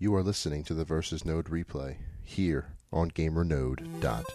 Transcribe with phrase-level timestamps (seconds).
[0.00, 4.28] You are listening to the Versus Node replay here on GamerNode.com.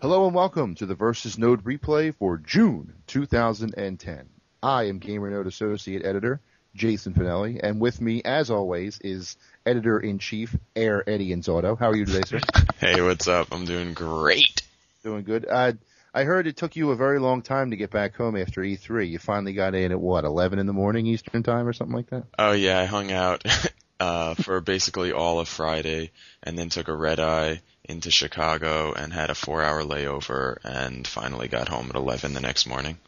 [0.00, 4.30] Hello and welcome to the Versus Node replay for June 2010.
[4.62, 6.40] I am GamerNode Associate Editor
[6.74, 9.36] Jason Fanelli, and with me, as always, is
[9.66, 11.78] Editor in Chief Air Eddie Inzauto.
[11.78, 12.40] How are you today, sir?
[12.78, 13.48] Hey, what's up?
[13.52, 14.62] I'm doing great.
[15.02, 15.46] Doing good.
[15.48, 15.72] Uh,
[16.14, 19.08] I heard it took you a very long time to get back home after E3.
[19.08, 22.10] You finally got in at what, 11 in the morning Eastern time or something like
[22.10, 22.24] that?
[22.38, 23.44] Oh yeah, I hung out
[24.00, 26.10] uh, for basically all of Friday,
[26.42, 31.48] and then took a red eye into Chicago and had a four-hour layover, and finally
[31.48, 32.98] got home at 11 the next morning.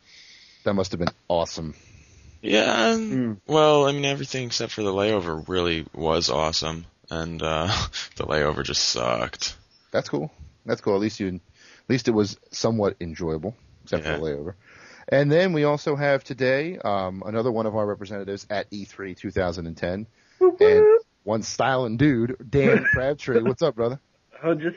[0.64, 1.74] That must have been awesome.
[2.42, 3.32] Yeah, Hmm.
[3.46, 7.66] well, I mean everything except for the layover really was awesome, and uh,
[8.16, 9.56] the layover just sucked.
[9.90, 10.32] That's cool.
[10.64, 10.94] That's cool.
[10.94, 11.40] At least you, at
[11.88, 14.14] least it was somewhat enjoyable, except Yeah.
[14.14, 14.54] for the layover.
[15.08, 19.16] And then we also have today um, another one of our representatives at E E3
[19.16, 20.06] 2010,
[20.60, 20.86] and
[21.24, 23.42] one styling dude, Dan Crabtree.
[23.42, 23.98] What's up, brother?
[24.42, 24.76] I'm just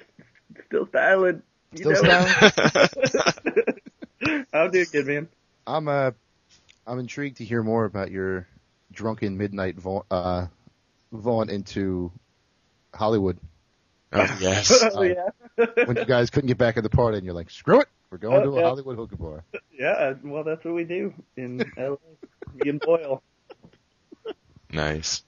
[0.66, 1.44] still styling.
[1.72, 2.28] You Still know?
[2.28, 4.46] styling?
[4.54, 5.28] I'm doing good, man.
[5.68, 6.12] I'm uh,
[6.86, 8.48] I'm intrigued to hear more about your
[8.92, 10.48] drunken midnight va- uh,
[11.12, 12.12] vaunt into
[12.94, 13.38] Hollywood
[14.16, 14.84] Oh, yes.
[14.94, 15.30] Oh, yeah.
[15.86, 18.20] when you guys couldn't get back at the party, and you're like, screw it, we're
[18.20, 18.68] going Oh, to a yeah.
[18.68, 19.44] Hollywood hookah bar.
[19.78, 21.96] yeah, well, that's what we do in LA.
[22.54, 23.24] Me and Boyle.
[24.72, 25.24] nice.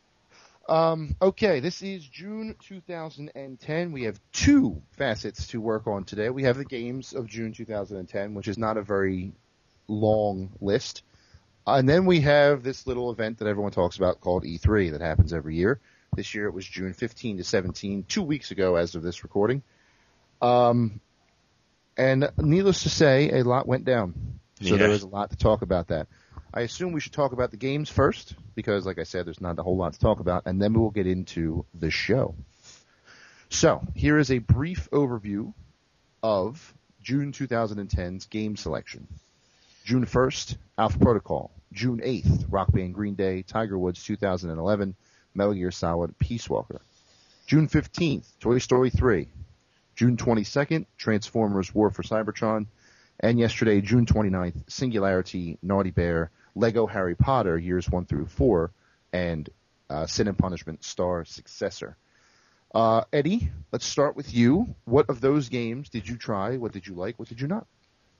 [0.68, 3.92] Um, okay, this is June 2010.
[3.92, 6.30] We have two facets to work on today.
[6.30, 9.32] We have the games of June 2010, which is not a very
[9.88, 11.04] long list.
[11.68, 15.02] Uh, and then we have this little event that everyone talks about called E3 that
[15.02, 15.80] happens every year.
[16.16, 19.64] This year it was June 15 to 17, two weeks ago as of this recording.
[20.42, 21.00] Um,
[21.98, 24.40] and needless to say, a lot went down.
[24.62, 24.78] So Yeah.
[24.78, 26.08] there is a lot to talk about that.
[26.54, 29.60] I assume we should talk about the games first, because like I said, there's not
[29.60, 32.36] a whole lot to talk about, and then we will get into the show.
[33.50, 35.54] So, here is a brief overview
[36.24, 39.08] of June 2010's game selection.
[39.84, 41.52] June 1st, Alpha Protocol.
[41.76, 44.96] June 8th, Rock Band Green Day, Tiger Woods 2011,
[45.34, 46.80] Metal Gear Solid, Peace Walker.
[47.46, 49.28] June 15th, Toy Story 3.
[49.96, 52.68] June 22nd, Transformers War for Cybertron.
[53.20, 58.72] And yesterday, June 29th, Singularity, Naughty Bear, Lego Harry Potter, years 1 through 4,
[59.12, 59.50] and
[59.90, 61.98] uh, Sin and Punishment Star Successor.
[62.74, 64.76] Uh, Eddie, let's start with you.
[64.86, 66.56] What of those games did you try?
[66.56, 67.20] What did you like?
[67.20, 67.68] What did you not?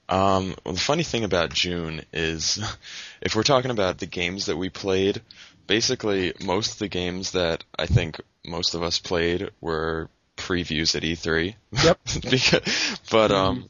[0.08, 2.60] Um, well, the funny thing about June is,
[3.22, 5.22] if we're talking about the games that we played,
[5.68, 11.04] basically most of the games that I think most of us played were previews at
[11.04, 11.56] E3.
[11.84, 12.00] Yep.
[12.30, 13.68] Because- but um,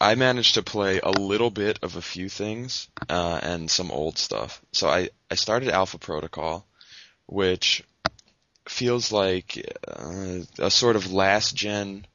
[0.00, 4.18] I managed to play a little bit of a few things uh, and some old
[4.18, 4.60] stuff.
[4.72, 6.66] So I I started Alpha Protocol,
[7.26, 7.84] which
[8.68, 12.06] feels like uh, a sort of last gen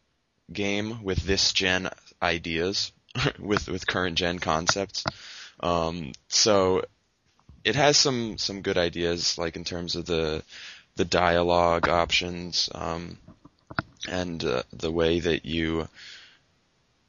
[0.52, 1.90] game with this gen
[2.22, 2.92] ideas,
[3.40, 5.04] with with current gen concepts.
[5.60, 6.84] Um, so
[7.64, 10.44] it has some some good ideas, like in terms of the
[10.96, 13.18] the dialogue options, um,
[14.08, 15.88] and uh, the way that you,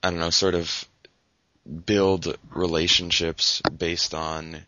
[0.02, 0.88] I don't know, sort of
[1.84, 4.58] build relationships based on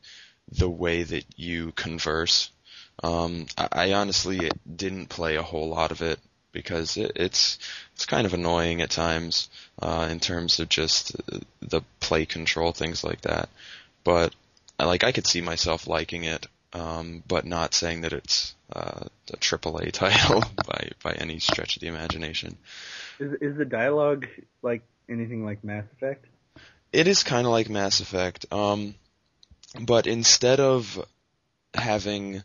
[0.53, 2.51] the way that you converse.
[3.03, 6.19] Um, I, I honestly didn't play a whole lot of it
[6.53, 7.59] because it, it's
[7.95, 9.49] it's kind of annoying at times
[9.83, 11.13] uh, in terms of just
[11.61, 13.49] the play control things like that.
[14.05, 14.35] But
[14.79, 19.05] I- like I could see myself liking it, um, but not saying that it's uh,
[19.33, 22.57] a AAA title by by any stretch of the imagination.
[23.19, 24.27] Is, is the dialogue
[24.63, 26.25] like anything like Mass Effect?
[26.93, 28.95] It is kind of like Mass Effect, um,
[29.81, 31.05] but instead of
[31.75, 32.43] having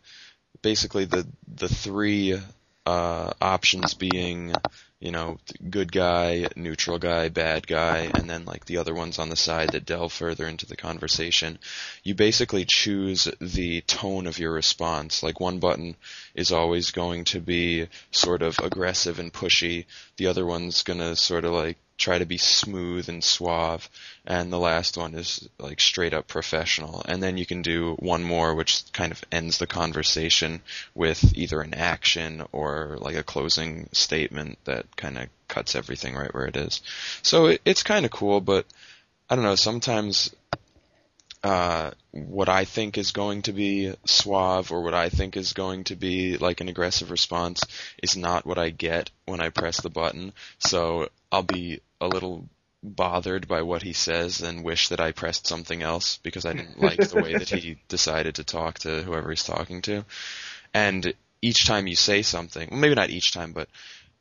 [0.62, 2.38] basically the the three
[2.86, 4.52] uh, options being,
[5.00, 5.38] you know,
[5.70, 9.70] good guy, neutral guy, bad guy, and then like the other ones on the side
[9.72, 11.58] that delve further into the conversation,
[12.02, 15.22] you basically choose the tone of your response.
[15.22, 15.96] Like one button
[16.34, 19.86] is always going to be sort of aggressive and pushy.
[20.16, 23.88] The other one's gonna sort of like try to be smooth and suave,
[24.26, 27.02] and the last one is like straight up professional.
[27.06, 30.60] And then you can do one more, which kind of ends the conversation
[30.94, 36.34] with either an action or like a closing statement that kind of cuts everything right
[36.34, 36.82] where it is.
[37.22, 38.66] So it, it's kind of cool, but
[39.28, 39.54] I don't know.
[39.54, 40.34] Sometimes
[41.44, 45.84] uh, what I think is going to be suave or what I think is going
[45.84, 47.62] to be like an aggressive response
[48.02, 50.32] is not what I get when I press the button.
[50.58, 52.48] So I'll be a little
[52.82, 56.80] bothered by what he says and wish that I pressed something else because I didn't
[56.80, 60.04] like the way that he decided to talk to whoever he's talking to.
[60.72, 61.12] And
[61.42, 63.68] each time you say something, well, maybe not each time, but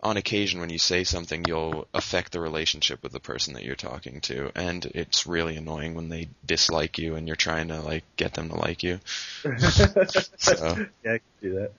[0.03, 3.75] on occasion when you say something, you'll affect the relationship with the person that you're
[3.75, 8.03] talking to, and it's really annoying when they dislike you and you're trying to like
[8.17, 9.00] get them to like you.
[9.57, 11.71] so Yeah, I can do that.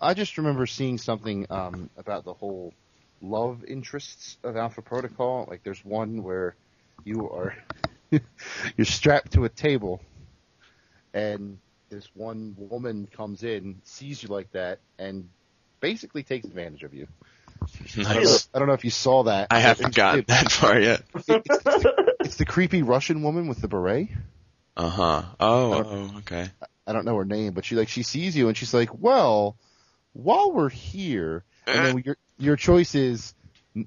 [0.00, 2.74] I just remember seeing something um, about the whole
[3.22, 5.46] love interests of Alpha Protocol.
[5.48, 6.56] Like, there's one where
[7.04, 7.54] you are
[8.76, 10.02] you're strapped to a table,
[11.14, 11.58] and
[11.88, 15.28] this one woman comes in, sees you like that, and
[15.80, 17.06] basically takes advantage of you.
[17.64, 18.48] I don't, know, nice.
[18.54, 19.48] I don't know if you saw that.
[19.50, 21.02] I haven't It's- gotten that far yet.
[22.24, 24.08] It's the creepy Russian woman with the beret.
[24.76, 25.22] Uh huh.
[25.38, 26.48] Oh, oh, okay.
[26.86, 29.56] I don't know her name, but she like she sees you and she's like, "Well,
[30.14, 33.34] while we're here," and then your your choice is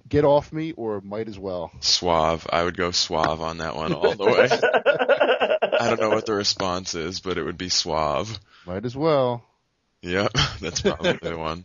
[0.08, 1.72] get off me or might as well.
[1.80, 2.46] Suave.
[2.52, 4.50] I would go suave on that one all the way.
[5.80, 8.40] I don't know what the response is, but it would be suave.
[8.68, 9.44] Might as well.
[10.04, 10.32] Yep,
[10.62, 11.64] that's probably the one.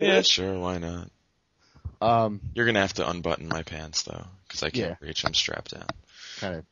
[0.00, 1.10] Yeah, sure, why not?
[2.00, 5.24] Um, You're gonna have to unbutton my pants though, because I can't reach.
[5.24, 5.86] I'm strapped down.
[6.40, 6.62] kind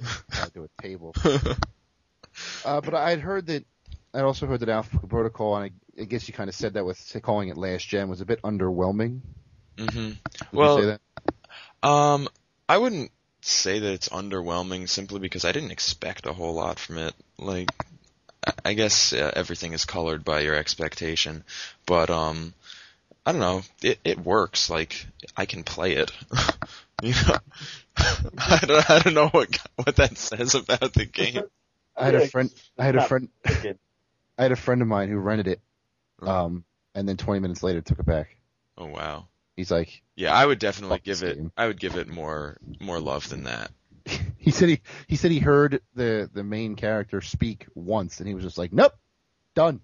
[0.42, 1.14] of to a table.
[2.64, 3.64] Uh, but I'd heard that.
[4.14, 6.84] I also heard that Alpha Protocol, and I, I guess you kind of said that
[6.84, 9.20] with calling it last gen, was a bit underwhelming.
[9.78, 10.16] hmm Would
[10.52, 10.98] Well, you say
[11.82, 11.88] that?
[11.88, 12.28] Um,
[12.68, 13.10] I wouldn't
[13.42, 17.14] say that it's underwhelming simply because I didn't expect a whole lot from it.
[17.38, 17.70] Like,
[18.46, 21.44] I- I guess uh, everything is colored by your expectation,
[21.86, 22.54] but um,
[23.28, 23.60] I don't know.
[23.82, 24.70] It it works.
[24.70, 25.04] Like,
[25.36, 26.10] I can play it.
[27.02, 27.36] you know,
[28.38, 31.42] I don't I don't know what what that says about the game.
[31.94, 32.50] I had a friend.
[32.78, 33.28] I had a friend.
[33.44, 35.60] I had a friend of mine who rented it,
[36.22, 36.28] Mhm.
[36.28, 36.64] um,
[36.94, 38.34] and then 20 minutes later took it back.
[38.78, 39.26] Oh wow.
[39.56, 41.36] He's like, Yeah, I would definitely give it.
[41.36, 41.52] game.
[41.54, 43.70] I would give it more more love than that.
[44.38, 48.32] he said he he said he heard the the main character speak once, and he
[48.34, 48.94] was just like, nope,
[49.54, 49.82] done.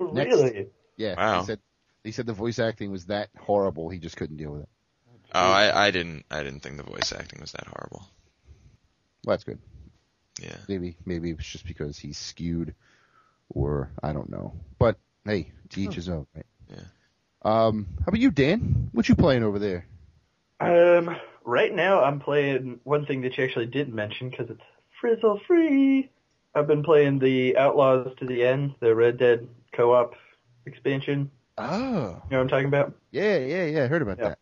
[0.00, 0.34] Next.
[0.34, 0.66] Really?
[0.96, 1.14] Yeah.
[1.16, 1.40] Wow.
[1.42, 1.60] He said
[2.04, 4.68] he said the voice acting was that horrible, he just couldn't deal with it.
[5.34, 8.06] Oh, I I didn't I didn't think the voice acting was that horrible.
[9.24, 9.58] Well, that's good.
[10.40, 10.56] Yeah.
[10.68, 12.74] Maybe maybe it's just because he's skewed,
[13.48, 14.54] or I don't know.
[14.78, 16.46] But hey, to each his own, right?
[16.68, 16.84] Yeah.
[17.42, 18.90] Um, how about you, Dan?
[18.92, 19.86] What you playing over there?
[20.60, 24.62] Um, right now I'm playing one thing that you actually didn't mention because it's
[25.00, 26.10] frizzle free.
[26.54, 30.14] I've been playing the Outlaws to the End, the Red Dead co-op
[30.66, 31.30] expansion.
[31.58, 32.94] Oh, You know what I'm talking about?
[33.10, 33.84] yeah, yeah, yeah.
[33.84, 34.28] I heard about Yeah.
[34.28, 34.38] that.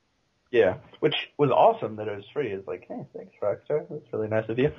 [0.52, 2.50] Yeah, which was awesome that it was free.
[2.50, 3.86] It's like, hey, thanks Rockstar.
[3.88, 4.72] That's really nice of you.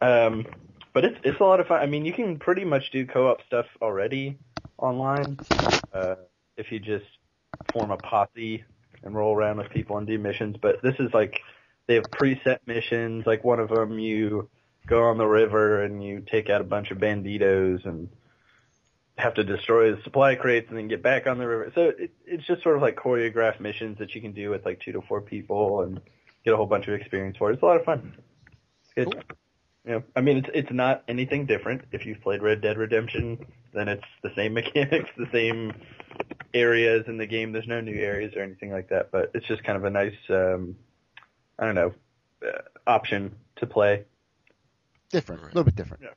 [0.00, 0.46] Um,
[0.94, 1.80] but it's it's a lot of fun.
[1.82, 4.38] I mean, you can pretty much do co-op stuff already
[4.78, 5.38] online
[5.92, 6.16] uh,
[6.56, 7.04] if you just
[7.72, 8.64] form a posse
[9.02, 10.56] and roll around with people and do missions.
[10.60, 11.40] But this is like
[11.86, 13.26] they have preset missions.
[13.26, 14.48] Like one of them, you
[14.86, 18.08] go on the river and you take out a bunch of banditos and
[19.20, 21.72] have to destroy the supply crates and then get back on the river.
[21.74, 24.80] So it, it's just sort of like choreographed missions that you can do with like
[24.80, 26.00] two to four people and
[26.44, 27.54] get a whole bunch of experience for it.
[27.54, 28.16] It's a lot of fun.
[28.82, 29.12] It's good.
[29.12, 29.36] Cool.
[29.86, 31.82] Yeah, I mean it's it's not anything different.
[31.90, 35.72] If you've played Red Dead Redemption, then it's the same mechanics, the same
[36.52, 37.52] areas in the game.
[37.52, 40.16] There's no new areas or anything like that, but it's just kind of a nice,
[40.28, 40.76] um,
[41.58, 41.94] I don't know,
[42.46, 44.04] uh, option to play.
[45.10, 46.02] Different, a little bit different.
[46.02, 46.10] Yeah.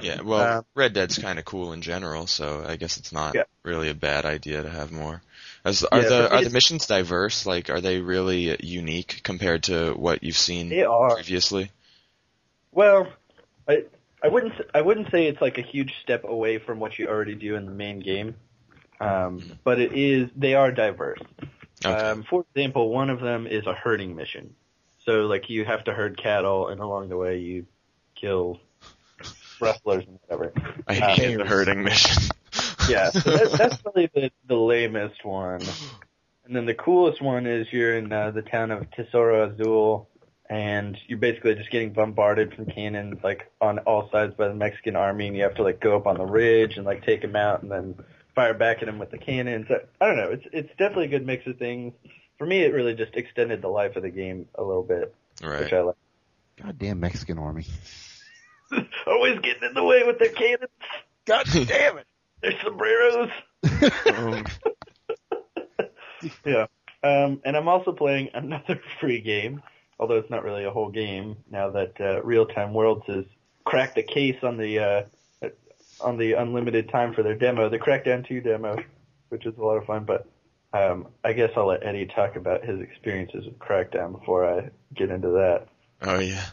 [0.00, 3.34] Yeah, well, Uh, Red Dead's kind of cool in general, so I guess it's not
[3.34, 3.44] Yeah.
[3.64, 5.22] really a bad idea to have more.
[5.64, 7.46] As, are Yeah, the are the missions diverse?
[7.46, 11.16] Like, are they really unique compared to what you've seen They are.
[11.16, 11.70] previously?
[12.72, 13.08] Well,
[13.68, 13.84] I
[14.22, 17.34] I wouldn't I wouldn't say it's like a huge step away from what you already
[17.34, 18.36] do in the main game,
[19.00, 20.30] um, but it is.
[20.36, 21.20] They are diverse.
[21.84, 22.10] Okay.
[22.10, 24.54] Um, for example, one of them is a herding mission.
[25.04, 27.66] So like you have to herd cattle, and along the way you
[28.14, 28.60] kill
[29.60, 30.52] wrestlers and whatever.
[30.86, 31.48] I uh, hate the bears.
[31.48, 32.22] herding mission.
[32.88, 35.60] Yeah, so that, that's probably the the lamest one.
[36.44, 40.08] And then the coolest one is you're in uh, the town of Tesoro Azul,
[40.48, 44.94] and you're basically just getting bombarded from cannons like on all sides by the Mexican
[44.94, 47.34] army, and you have to like go up on the ridge and like take them
[47.34, 47.96] out, and then
[48.36, 49.66] fire back at them with the cannons.
[49.68, 50.30] I, I don't know.
[50.30, 51.92] It's it's definitely a good mix of things.
[52.38, 55.60] For me, it really just extended the life of the game a little bit, right.
[55.60, 55.96] which I like.
[56.62, 57.66] Goddamn Mexican army.
[59.06, 60.70] Always getting in the way with their cannons,
[61.24, 62.06] God damn it.
[62.42, 63.30] their sombreros.
[66.44, 66.66] Yeah.
[67.02, 69.62] Um, and I'm also playing another free game,
[69.98, 73.24] although it's not really a whole game now that uh, Real Time Worlds has
[73.64, 75.48] cracked the case on the uh,
[76.00, 78.76] on the unlimited time for their demo, the Crackdown 2 demo,
[79.28, 80.04] which is a lot of fun.
[80.04, 80.26] But
[80.72, 85.10] um, I guess I'll let Eddie talk about his experiences with Crackdown before I get
[85.10, 85.68] into that.
[86.02, 86.44] Oh yeah,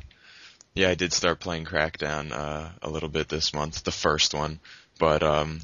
[0.76, 0.90] yeah.
[0.90, 4.60] I did start playing Crackdown uh, a little bit this month, the first one.
[5.00, 5.62] But um,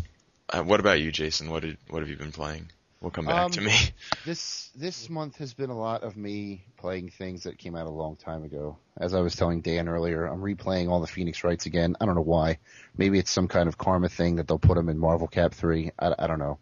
[0.49, 1.49] uh, what about you, Jason?
[1.49, 2.71] What did what have you been playing?
[3.01, 3.73] We'll come back Um, to me.
[4.25, 7.89] This this month has been a lot of me playing things that came out a
[7.89, 8.77] long time ago.
[8.97, 11.95] As I was telling Dan earlier, I'm replaying all the Phoenix Wrights again.
[12.01, 12.59] I don't know why.
[12.97, 15.91] Maybe it's some kind of karma thing that they'll put them in Marvel Cap three.
[15.97, 16.59] I, I don't know.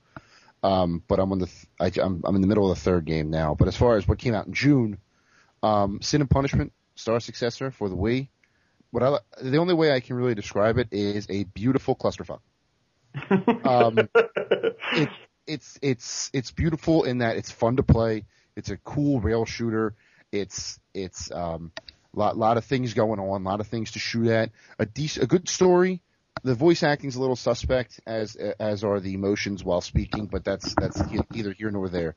[0.63, 3.05] Um, but I'm on the th- I, am I'm in the middle of the third
[3.05, 3.55] game now.
[3.55, 4.97] But as far as what came out in June,
[5.63, 8.27] um, Sin and Punishment, Star Successor for the Wii.
[8.91, 12.39] What I, the only way I can really describe it is a beautiful clusterfuck.
[13.65, 13.98] Um,
[14.94, 15.10] it,
[15.48, 18.25] it's it's it's beautiful in that it's fun to play.
[18.56, 19.96] It's a cool rail shooter.
[20.32, 21.72] It's it's um
[22.15, 24.51] a lot lot of things going on, a lot of things to shoot at.
[24.79, 26.01] A decent, a good story.
[26.44, 30.74] The voice acting's a little suspect, as as are the emotions while speaking, but that's
[30.75, 31.01] that's
[31.34, 32.15] either here nor there.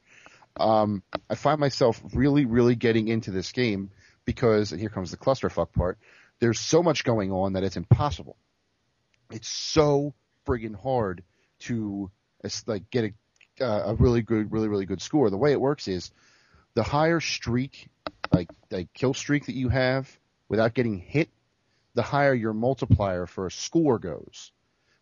[0.58, 3.90] Um, I find myself really really getting into this game
[4.24, 5.98] because and here comes the clusterfuck part.
[6.40, 8.36] There's so much going on that it's impossible.
[9.30, 10.14] It's so
[10.46, 11.22] friggin' hard
[11.60, 12.10] to
[12.42, 15.30] it's like get a uh, a really good, really really good score.
[15.30, 16.10] The way it works is
[16.74, 17.88] the higher streak,
[18.32, 20.10] like like kill streak that you have
[20.48, 21.28] without getting hit,
[21.94, 24.52] the higher your multiplier for a score goes.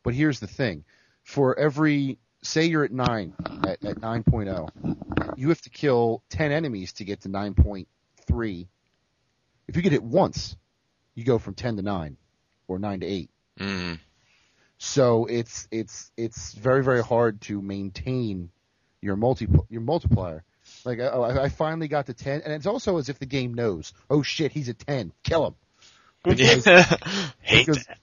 [0.03, 0.85] But here's the thing:
[1.23, 6.93] for every say you're at nine at, at 9.0, you have to kill 10 enemies
[6.95, 8.67] to get to 9.3.
[9.67, 10.57] If you get hit once,
[11.19, 12.17] you go from 10 to 9
[12.69, 13.31] or 9 to 8.
[13.59, 13.99] Mm.
[14.79, 18.51] So it's it's it's very very hard to maintain
[19.03, 20.45] your multi your multiplier.
[20.85, 23.93] Like I, I finally got to ten, and it's also as if the game knows.
[24.09, 25.13] Oh shit, he's at ten.
[25.25, 25.55] Kill him.
[26.23, 26.65] Because-
[27.41, 27.99] Hate because that.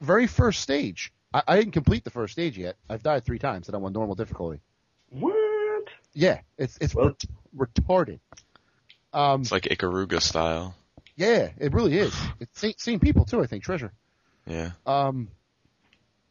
[0.00, 1.12] very first stage.
[1.34, 2.76] I, I didn't complete the first stage yet.
[2.88, 4.60] I've died three times, and I'm on normal difficulty.
[5.08, 5.88] what?
[6.12, 7.16] Yeah, it's it's Well-
[7.52, 8.20] ret- retarded.
[9.12, 10.76] Um, It's like Ikaruga style.
[11.16, 12.14] Yeah, it really is.
[12.40, 13.42] It's same, same people too.
[13.42, 13.92] I think Treasure.
[14.46, 14.70] Yeah.
[14.86, 15.28] Um,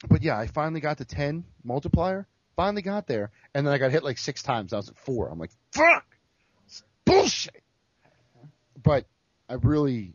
[0.08, 2.28] but yeah, I finally got to 10 multiplier.
[2.56, 3.32] Finally got there.
[3.54, 4.74] And then I got hit like six times.
[4.74, 5.30] I was at four.
[5.30, 6.06] I'm like, fuck!
[6.66, 7.64] It's bullshit!
[8.82, 9.06] But
[9.48, 10.14] I really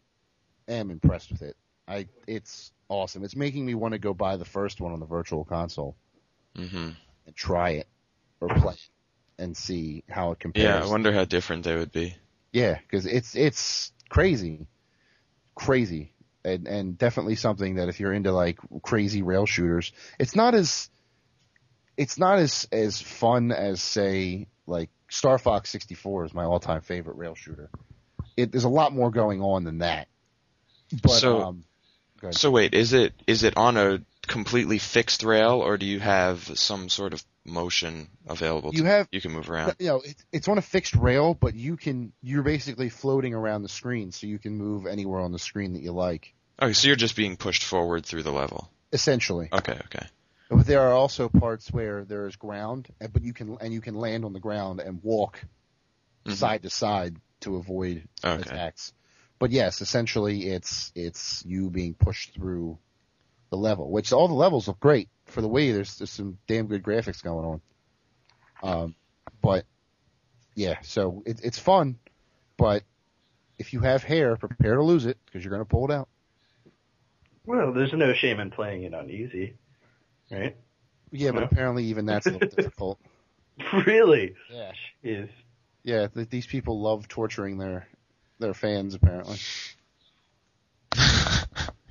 [0.68, 1.56] am impressed with it.
[1.87, 3.25] I, it's awesome.
[3.25, 5.97] It's making me want to go buy the first one on the virtual console
[6.56, 6.90] hmm
[7.26, 7.88] and try it
[8.40, 8.88] or play it
[9.38, 10.64] and see how it compares.
[10.64, 10.85] Yeah.
[10.85, 12.14] I wonder how different they would be.
[12.52, 14.68] Yeah, because it's it's crazy,
[15.56, 16.12] crazy,
[16.44, 19.90] and and definitely something that if you're into like crazy rail shooters,
[20.21, 20.88] it's not as
[21.97, 26.80] it's not as as fun as say like Star Fox 64 is my all time
[26.80, 27.71] favorite rail shooter.
[28.37, 30.06] It, there's a lot more going on than that.
[31.02, 31.64] But So- um.
[32.30, 36.59] So wait, is it is it on a completely fixed rail, or do you have
[36.59, 38.72] some sort of motion available?
[38.72, 39.76] To you have you can move around.
[39.78, 43.62] you know it, it's on a fixed rail, but you can you're basically floating around
[43.62, 46.34] the screen, so you can move anywhere on the screen that you like.
[46.60, 48.70] Okay, so you're just being pushed forward through the level.
[48.92, 49.48] Essentially.
[49.52, 50.06] Okay, okay.
[50.48, 53.94] But there are also parts where there is ground, but you can and you can
[53.96, 55.44] land on the ground and walk
[56.26, 56.34] Mhm.
[56.34, 58.40] side to side to avoid Okay.
[58.42, 58.92] attacks.
[59.38, 62.78] But yes, essentially it's it's you being pushed through
[63.50, 66.66] the level, which all the levels look great for the Wii, there's, there's some damn
[66.66, 67.60] good graphics going on.
[68.62, 68.94] Um,
[69.42, 69.66] but
[70.54, 71.98] yeah, so it, it's fun,
[72.56, 72.82] but
[73.58, 76.08] if you have hair, prepare to lose it because you're going to pull it out.
[77.44, 79.54] Well, there's no shame in playing it on easy,
[80.30, 80.56] right?
[81.10, 81.48] Yeah, but Yeah.
[81.50, 82.98] apparently even that's a little difficult.
[83.86, 84.34] Really?
[84.50, 84.72] Yeah.
[85.02, 85.28] Is
[85.82, 87.86] Yeah, th- these people love torturing their
[88.38, 89.36] their fans apparently.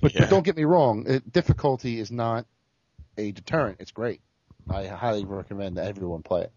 [0.01, 0.21] But, Yeah.
[0.21, 2.45] but don't get me wrong, it, difficulty is not
[3.17, 3.77] a deterrent.
[3.79, 4.21] It's great.
[4.69, 6.51] I highly recommend that everyone play it.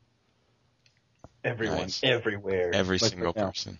[1.44, 2.00] everyone Nice.
[2.04, 2.70] everywhere?
[2.75, 3.78] Every Like single right person.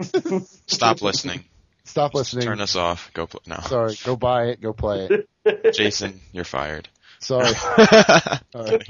[0.66, 1.44] Stop listening.
[1.84, 2.44] Stop listening.
[2.46, 3.10] Turn us off.
[3.14, 3.40] Go play.
[3.46, 4.60] No, Sorry, go buy it.
[4.60, 5.08] Go play
[5.44, 5.74] it.
[5.74, 6.88] Jason, you're fired.
[7.20, 7.54] Sorry,
[8.54, 8.82] All right.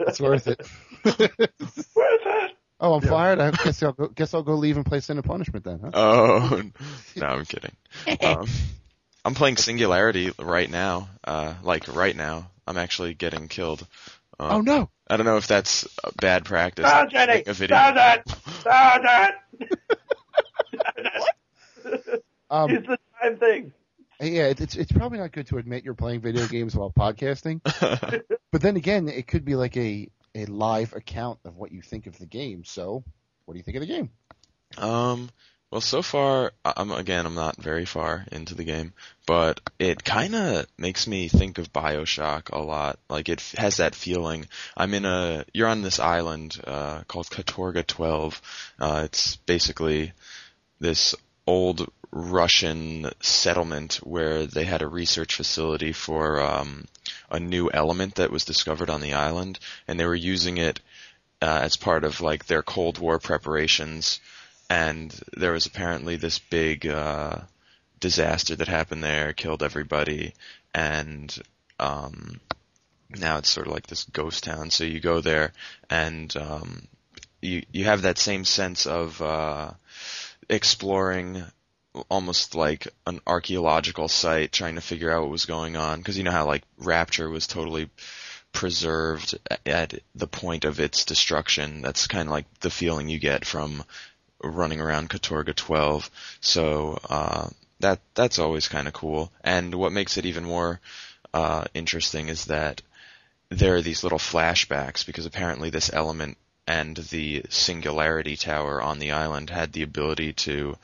[0.00, 0.60] it's worth it.
[1.02, 2.50] Where's that?
[2.80, 3.08] oh, I'm Yeah.
[3.10, 3.40] fired.
[3.40, 5.80] I guess I'll go, guess I'll go leave and play Sin and Punishment then.
[5.82, 5.90] Huh?
[5.94, 6.62] oh
[7.16, 7.72] no, I'm kidding.
[8.22, 8.46] Um,
[9.24, 11.08] I'm playing Singularity right now.
[11.24, 13.84] Uh, like right now, I'm actually getting killed.
[14.38, 14.90] Um, oh no!
[15.08, 15.88] I don't know if that's
[16.20, 16.86] bad practice.
[16.86, 17.42] Stop, Jenny!
[17.46, 17.76] A video.
[17.76, 18.28] Stop that!
[18.60, 19.34] Stop that!
[22.52, 23.72] Um, it's the time thing.
[24.20, 27.60] yeah, it's it's probably not good to admit you're playing video games while podcasting.
[28.52, 32.08] But then again, it could be like a a live account of what you think
[32.08, 32.64] of the game.
[32.64, 33.04] So,
[33.44, 34.10] what do you think of the game?
[34.78, 35.30] um,
[35.70, 38.92] Well, so far, I'm again, I'm not very far into the game,
[39.24, 42.98] but it kind of makes me think of Bioshock a lot.
[43.08, 44.48] Like it has that feeling.
[44.76, 48.42] I'm in a, you're on this island uh, called Katorga 12.
[48.80, 50.12] Uh, it's basically
[50.80, 51.14] this
[51.46, 56.88] old Russian settlement where they had a research facility for um,
[57.30, 60.80] a new element that was discovered on the island, and they were using it
[61.40, 64.18] uh, as part of like their Cold War preparations
[64.70, 67.40] and there was apparently this big uh,
[67.98, 70.32] disaster that happened there, killed everybody,
[70.72, 71.36] and
[71.80, 72.40] um,
[73.10, 74.70] now it's sort of like this ghost town.
[74.70, 75.52] So you go there,
[75.90, 76.86] and um,
[77.42, 79.72] you you have that same sense of uh,
[80.48, 81.42] exploring,
[82.08, 85.98] almost like an archaeological site, trying to figure out what was going on.
[85.98, 87.90] Because you know how like Rapture was totally
[88.52, 89.36] preserved
[89.66, 91.82] at the point of its destruction.
[91.82, 93.82] That's kind of like the feeling you get from
[94.42, 96.10] running around Katorga 12.
[96.40, 97.48] So uh,
[97.80, 99.32] that that's always kind of cool.
[99.42, 100.80] And what makes it even more
[101.32, 102.82] uh, interesting is that
[103.48, 109.10] there are these little flashbacks because apparently this element and the singularity tower on the
[109.10, 110.76] island had the ability to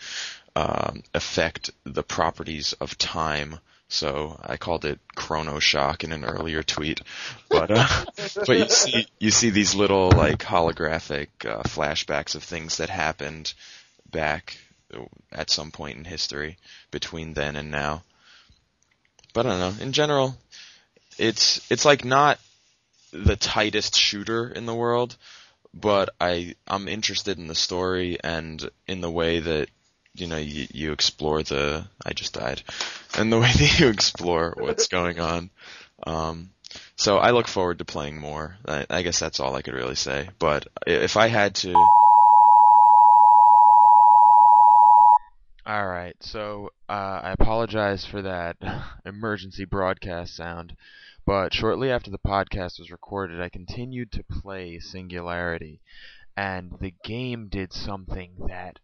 [0.56, 6.62] um, affect the properties of time so I called it Chrono Shock in an earlier
[6.62, 7.00] tweet,
[7.48, 8.04] but uh,
[8.46, 13.52] but you see you see these little like holographic uh, flashbacks of things that happened
[14.10, 14.58] back
[15.32, 16.56] at some point in history
[16.90, 18.02] between then and now.
[19.32, 19.84] But I don't know.
[19.84, 20.36] In general,
[21.18, 22.40] it's it's like not
[23.12, 25.16] the tightest shooter in the world,
[25.72, 29.68] but I I'm interested in the story and in the way that
[30.16, 32.62] you know you, you explore the I just died,
[33.16, 35.50] and the way that you explore what's going on.
[36.06, 36.50] Um,
[36.96, 38.56] so I look forward to playing more.
[38.66, 40.28] I, I guess that's all I could really say.
[40.38, 41.74] But if I had to.
[45.66, 48.56] All right, so uh, I apologize for that
[49.04, 50.76] emergency broadcast sound,
[51.26, 55.80] but shortly after the podcast was recorded, I continued to play Singularity,
[56.36, 58.78] and the game did something that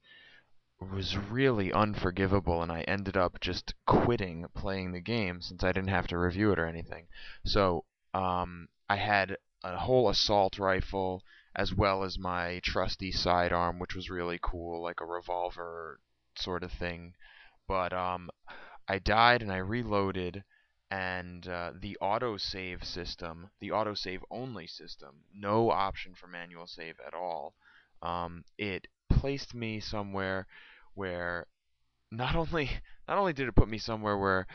[0.90, 5.90] was really unforgivable, and I ended up just quitting playing the game since I didn't
[5.90, 7.06] have to review it or anything.
[7.44, 11.22] So um, I had a whole assault rifle
[11.54, 16.00] as well as my trusty sidearm, which was really cool, like a revolver
[16.34, 17.14] sort of thing.
[17.68, 18.30] But um,
[18.88, 20.44] I died and I reloaded,
[20.90, 27.14] and uh, the autosave system, the autosave only system, no option for manual save at
[27.14, 27.54] all.
[28.02, 30.46] Um, it placed me somewhere
[30.94, 31.46] where
[32.10, 32.70] not only
[33.08, 34.46] not only did it put me somewhere where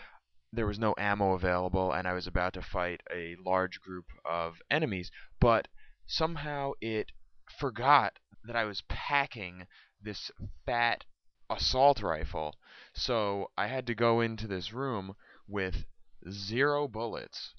[0.54, 4.62] there was no ammo available and I was about to fight a large group of
[4.72, 5.68] enemies, but
[6.06, 7.12] somehow it
[7.60, 9.68] forgot that I was packing
[10.02, 10.32] this
[10.66, 11.04] fat
[11.50, 12.56] assault rifle.
[12.94, 15.16] So I had to go into this room
[15.48, 15.86] with
[16.30, 17.54] zero bullets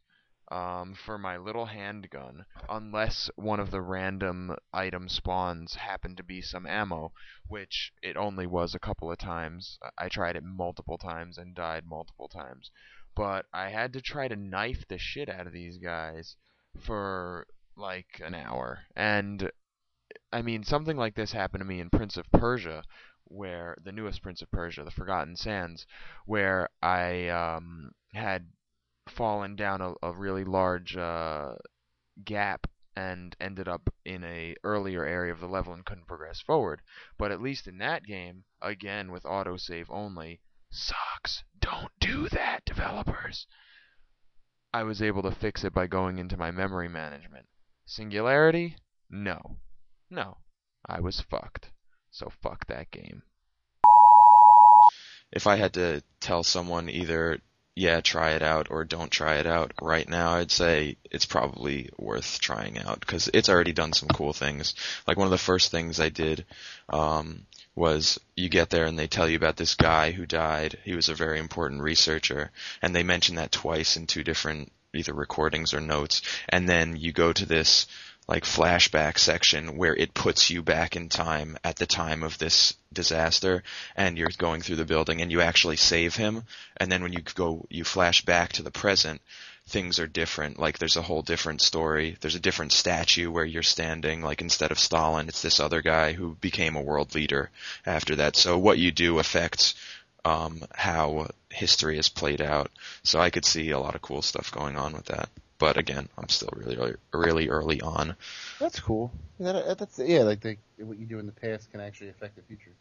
[0.50, 6.40] um, for my little handgun, unless one of the random item spawns happened to be
[6.40, 7.12] some ammo,
[7.46, 9.78] which it only was a couple of times.
[9.98, 12.70] I tried it multiple times and died multiple times.
[13.14, 16.36] But I had to try to knife the shit out of these guys
[16.80, 18.84] for like an hour.
[18.96, 19.50] And
[20.32, 22.84] I mean, something like this happened to me in Prince of Persia,
[23.24, 25.86] where the newest Prince of Persia, The Forgotten Sands,
[26.24, 28.46] where I um, had
[29.10, 31.54] fallen down a, a really large uh,
[32.24, 32.66] gap
[32.96, 36.82] and ended up in a earlier area of the level and couldn't progress forward.
[37.16, 40.40] But at least in that game, again with autosave only,
[40.70, 41.44] sucks.
[41.60, 43.46] Don't do that, developers.
[44.72, 47.46] I was able to fix it by going into my memory management.
[47.86, 48.76] Singularity?
[49.08, 49.58] No.
[50.10, 50.38] No.
[50.84, 51.70] I was fucked.
[52.10, 53.22] So fuck that game.
[55.30, 57.38] If I had to tell someone either
[57.78, 61.90] yeah, try it out or don't try it out right now, I'd say it's probably
[61.96, 64.74] worth trying out because it's already done some cool things.
[65.06, 66.44] Like one of the first things I did
[66.88, 70.78] um, was you get there and they tell you about this guy who died.
[70.84, 72.50] He was a very important researcher,
[72.82, 76.22] and they mention that twice in two different either recordings or notes.
[76.48, 77.86] And then you go to this
[78.28, 82.74] like flashback section where it puts you back in time at the time of this
[82.92, 83.62] disaster
[83.96, 86.44] and you're going through the building and you actually save him.
[86.76, 89.22] And then when you go you flash back to the present
[89.66, 90.58] things are different.
[90.58, 92.16] Like there's a whole different story.
[92.20, 94.22] There's a different statue where you're standing.
[94.22, 97.50] Like instead of Stalin it's this other guy who became a world leader
[97.86, 98.36] after that.
[98.36, 99.74] So what you do affects
[100.26, 102.70] um, how history is played out.
[103.04, 106.08] So I could see a lot of cool stuff going on with that but again,
[106.16, 108.16] I'm still really, really, really early on.
[108.60, 109.12] That's cool.
[109.40, 112.42] That, that's yeah, like the, what you do in the past can actually affect the
[112.42, 112.72] future.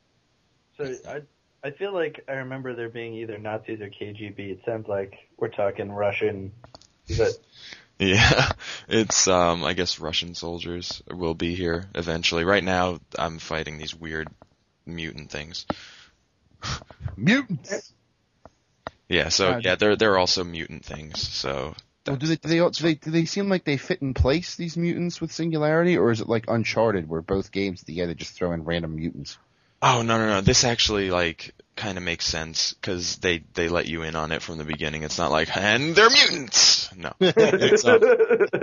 [0.77, 1.21] So I
[1.63, 4.39] I feel like I remember there being either Nazis or KGB.
[4.39, 6.51] It sounds like we're talking Russian.
[7.07, 7.39] Is it?
[7.99, 8.51] Yeah,
[8.87, 12.43] it's um I guess Russian soldiers will be here eventually.
[12.43, 14.29] Right now I'm fighting these weird
[14.85, 15.65] mutant things.
[17.17, 17.93] Mutants.
[19.09, 21.21] Yeah, so yeah, they're they're also mutant things.
[21.27, 21.73] So
[22.15, 24.77] do they do they, do they do they seem like they fit in place these
[24.77, 28.51] mutants with Singularity, or is it like Uncharted where both games the together just throw
[28.53, 29.37] in random mutants?
[29.81, 30.41] Oh no no no!
[30.41, 34.41] This actually like kind of makes sense because they they let you in on it
[34.41, 35.03] from the beginning.
[35.03, 36.89] It's not like and they're mutants.
[36.95, 37.99] No, it's, um,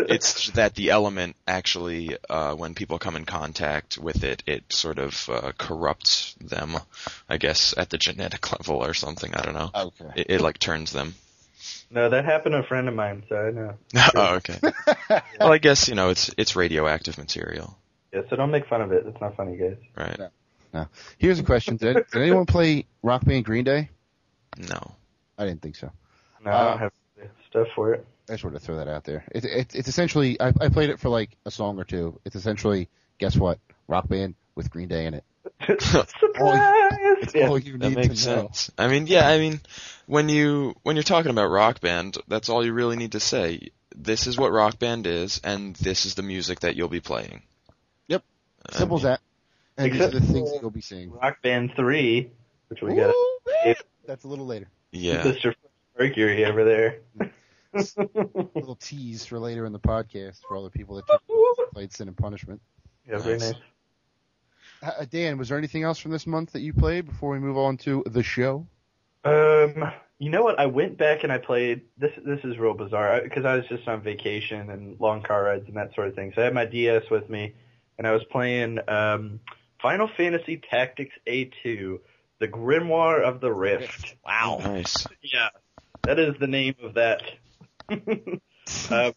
[0.08, 4.98] it's that the element actually uh, when people come in contact with it, it sort
[4.98, 6.76] of uh, corrupts them.
[7.28, 9.32] I guess at the genetic level or something.
[9.34, 9.70] I don't know.
[9.72, 10.10] Okay.
[10.16, 11.14] It, it like turns them.
[11.90, 13.74] No, that happened to a friend of mine, so I know.
[14.14, 14.58] oh okay.
[15.40, 17.76] well, I guess you know it's it's radioactive material,
[18.12, 19.04] Yeah, so don't make fun of it.
[19.06, 19.76] It's not funny, guys.
[19.96, 20.30] right?
[20.72, 20.86] No.
[21.18, 23.90] Here's a question: Did, did anyone play Rock Band Green Day?
[24.58, 24.94] No.
[25.38, 25.90] I didn't think so.
[26.44, 26.92] No, I Uh, don't have
[27.48, 28.06] stuff for it.
[28.28, 29.24] I just wanted to throw that out there.
[29.32, 32.18] It, it, it's essentially I, I played it for like a song or two.
[32.24, 33.58] It's essentially guess what?
[33.88, 35.24] Rock Band with Green Day in it.
[35.80, 36.92] Surprise!
[37.22, 37.48] It's Yeah.
[37.48, 38.36] all you That need makes to know.
[38.42, 38.70] sense.
[38.78, 39.60] I mean, yeah, I mean,
[40.06, 43.70] when you when you're talking about rock band, that's all you really need to say.
[43.96, 47.42] This is what rock band is, and this is the music that you'll be playing.
[48.08, 48.22] Yep.
[48.68, 49.20] I Simple as that.
[49.76, 51.10] And these are the things for- you'll be seeing.
[51.10, 52.30] Rock Band 3,
[52.68, 53.74] which we got Ooh,
[54.06, 54.68] That's a little later.
[54.92, 55.22] Yeah.
[55.22, 55.54] Mr.
[55.98, 56.98] Mercury over there.
[57.74, 57.84] A
[58.54, 61.20] little tease for later in the podcast for all the people that
[61.72, 62.60] played Sin and Punishment.
[63.08, 63.54] Yeah, very Nice.
[64.84, 64.94] Nice.
[64.98, 67.56] Uh, Dan, was there anything else from this month that you played before we move
[67.56, 68.66] on to the show?
[69.24, 70.58] Um, you know what?
[70.58, 71.82] I went back and I played.
[71.98, 75.64] This this is real bizarre because I was just on vacation and long car rides
[75.66, 76.32] and that sort of thing.
[76.34, 77.54] So I had my DS with me,
[77.98, 79.40] and I was playing um,
[79.80, 81.98] Final Fantasy Tactics A2,
[82.38, 84.14] the Grimoire of the Rift.
[84.24, 84.60] Wow.
[84.62, 85.06] Nice.
[85.22, 85.48] Yeah,
[86.04, 87.22] that is the name of that.
[87.90, 87.96] uh,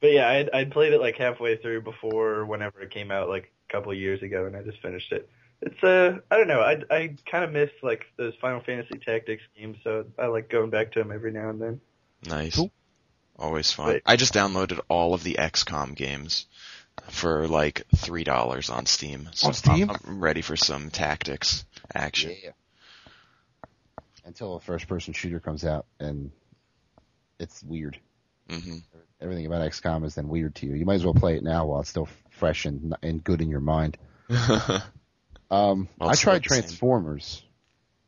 [0.00, 3.52] but yeah, I'd, I'd played it like halfway through before whenever it came out, like
[3.68, 5.28] a couple of years ago, and I just finished it.
[5.62, 9.42] It's uh, I don't know, I I kind of miss like those Final Fantasy Tactics
[9.56, 11.80] games, so I like going back to them every now and then.
[12.26, 12.56] Nice.
[12.56, 12.70] Cool.
[13.38, 13.88] Always fun.
[13.88, 14.02] Wait.
[14.06, 16.46] I just downloaded all of the XCOM games
[17.08, 19.28] for like three dollars on Steam.
[19.32, 19.90] So On Steam?
[19.90, 22.34] I'm, I'm ready for some tactics action.
[22.42, 22.50] Yeah.
[24.24, 26.30] Until a first person shooter comes out and
[27.38, 27.98] it's weird.
[28.50, 28.78] Hmm
[29.18, 30.74] Everything about XCOM is then weird to you.
[30.74, 33.48] You might as well play it now while it's still fresh and and good in
[33.48, 33.96] your mind.
[35.50, 36.62] Um, I tried not the same.
[36.62, 37.42] Transformers.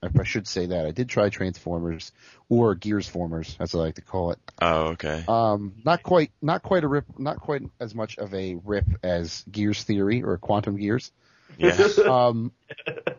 [0.03, 2.13] I, I should say that I did try Transformers
[2.49, 4.39] or Gearsformers, as I like to call it.
[4.61, 5.25] oh, okay.
[5.29, 9.45] Um, not quite, not quite a rip, not quite as much of a rip as
[9.51, 11.11] Gears Theory or Quantum Gears,
[11.59, 11.77] Yeah.
[12.09, 12.53] um,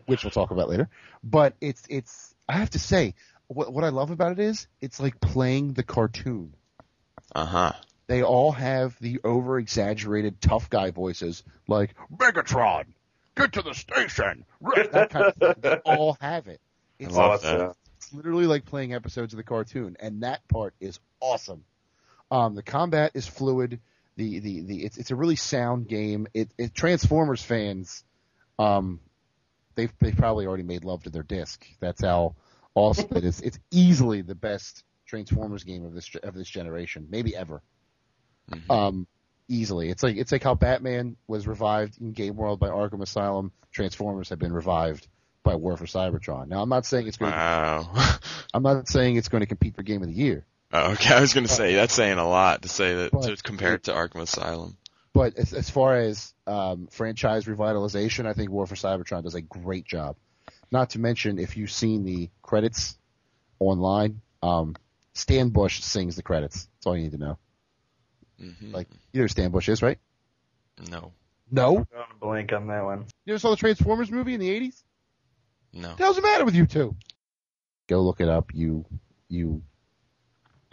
[0.06, 0.88] which we'll talk about later.
[1.22, 3.14] But it's, it's, I have to say,
[3.46, 6.54] what, what I love about it is, it's like playing the cartoon.
[7.34, 7.72] Uh huh.
[8.06, 12.86] They all have the over exaggerated tough guy voices, like Megatron,
[13.36, 15.54] get to the station, that kind of thing.
[15.60, 16.60] They all have it.
[16.98, 17.72] It's, Awesome.
[17.96, 21.64] it's literally like playing episodes of the cartoon, and that part is awesome.
[22.30, 23.80] Um, the combat is fluid.
[24.16, 26.26] The the, the it's it's a really sound game.
[26.34, 28.04] It, it Transformers fans,
[28.58, 29.00] um,
[29.76, 31.64] they've they've probably already made love to their disc.
[31.80, 32.34] That's how
[32.74, 33.40] awesome it is.
[33.40, 37.62] It's easily the best Transformers game of this of this generation, maybe ever.
[38.50, 38.70] Mhm.
[38.70, 39.06] Um,
[39.48, 39.90] easily.
[39.90, 43.50] It's like it's like how Batman was revived in Game World by Arkham Asylum.
[43.72, 45.08] Transformers have been revived
[45.42, 46.46] by War for Cybertron.
[46.48, 47.32] Now I'm not saying it's going.
[47.32, 48.20] To,
[48.54, 50.44] I'm not saying it's going to compete for Game of the Year.
[50.72, 53.42] oh, okay, I was gonna say that's saying a lot to say that But- to
[53.42, 54.76] compare it to Arkham Asylum.
[55.12, 59.40] But as, as far as um, franchise revitalization, I think War for Cybertron does a
[59.40, 60.14] great job.
[60.70, 62.96] Not to mention, if you've seen the credits
[63.58, 64.76] online, um,
[65.14, 66.64] Stan Bush sings the credits.
[66.76, 67.38] That's all you need to know.
[68.38, 69.98] hmm Like, you know who Stan Bush is, right?
[70.90, 71.12] no,
[71.50, 71.74] No?
[71.74, 71.86] Going
[72.20, 73.06] blank on that one.
[73.26, 74.82] You ever saw the Transformers movie in the 80s?
[75.72, 76.96] no What the hell's the matter with you two?
[77.88, 78.84] Go look it up, you,
[79.28, 79.62] you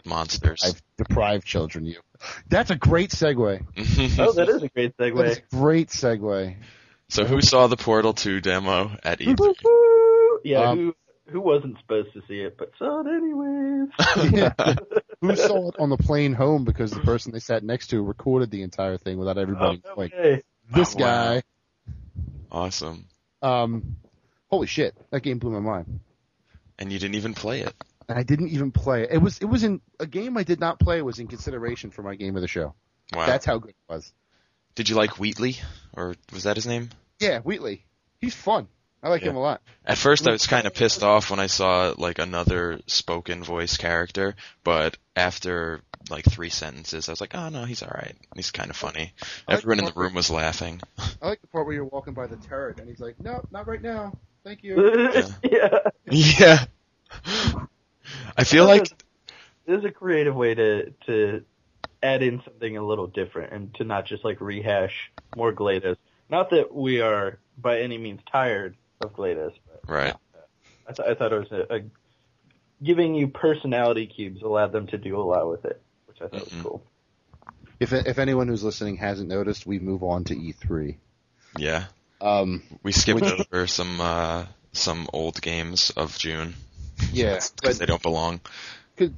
[0.04, 0.62] monsters.
[0.64, 2.00] I've deprived children, you.
[2.48, 3.64] That's a great segue.
[4.20, 5.42] Oh, that is a great That is segue.
[5.52, 6.56] a great segue.
[7.08, 9.54] so who saw the Portal 2 demo at E3?
[10.44, 10.94] Yeah, Um, who
[11.30, 13.88] who wasn't supposed to see it, but saw it anyways.
[15.20, 18.50] Who saw it on the plane home because the person they sat next to recorded
[18.52, 20.12] the entire thing without everybody Oh, like
[20.72, 21.34] this Oh, wow.
[21.34, 21.42] guy.
[22.52, 23.06] awesome.
[23.42, 23.96] Um,
[24.48, 26.00] holy shit, that game blew my mind.
[26.78, 27.74] And you didn't even play it.
[28.08, 29.10] And I didn't even play it.
[29.12, 32.02] It was it was in a game I did not play was in consideration for
[32.02, 32.74] my game of the show.
[33.12, 33.26] Wow.
[33.26, 34.12] That's how good it was.
[34.76, 35.56] Did you like Wheatley,
[35.94, 36.90] or was that his name?
[37.18, 37.84] Yeah, Wheatley,
[38.20, 38.68] he's fun.
[39.02, 39.30] I like Yeah.
[39.30, 39.62] him a lot.
[39.84, 43.76] At first, I was kind of pissed off when I saw like another spoken voice
[43.76, 44.34] character,
[44.64, 45.80] but after
[46.10, 48.16] like three sentences, I was like, oh no, he's all right.
[48.34, 49.12] He's kind of funny.
[49.46, 50.80] I like Everyone in the the part room was laughing.
[51.22, 53.66] I like the part where you're walking by the turret and he's like, "No, not
[53.68, 54.16] right now.
[54.44, 55.78] Thank you." yeah.
[56.10, 56.64] yeah.
[58.36, 58.88] I feel like
[59.66, 61.44] There's a creative way to to
[62.02, 65.96] add in something a little different and to not just like rehash more Glados.
[66.30, 70.14] Not that we are by any means tired of Glados, but right.
[70.88, 71.80] I, th- I thought it was a, a
[72.82, 76.40] giving you personality cubes allowed them to do a lot with it, which I thought
[76.48, 76.54] Mhm.
[76.54, 76.82] was cool.
[77.80, 80.96] If if anyone who's listening hasn't noticed, we move on to E3.
[81.56, 81.84] Yeah.
[82.20, 86.54] Um, We skipped Which- over some uh some old games of June
[87.12, 88.40] yeah, because they don't belong.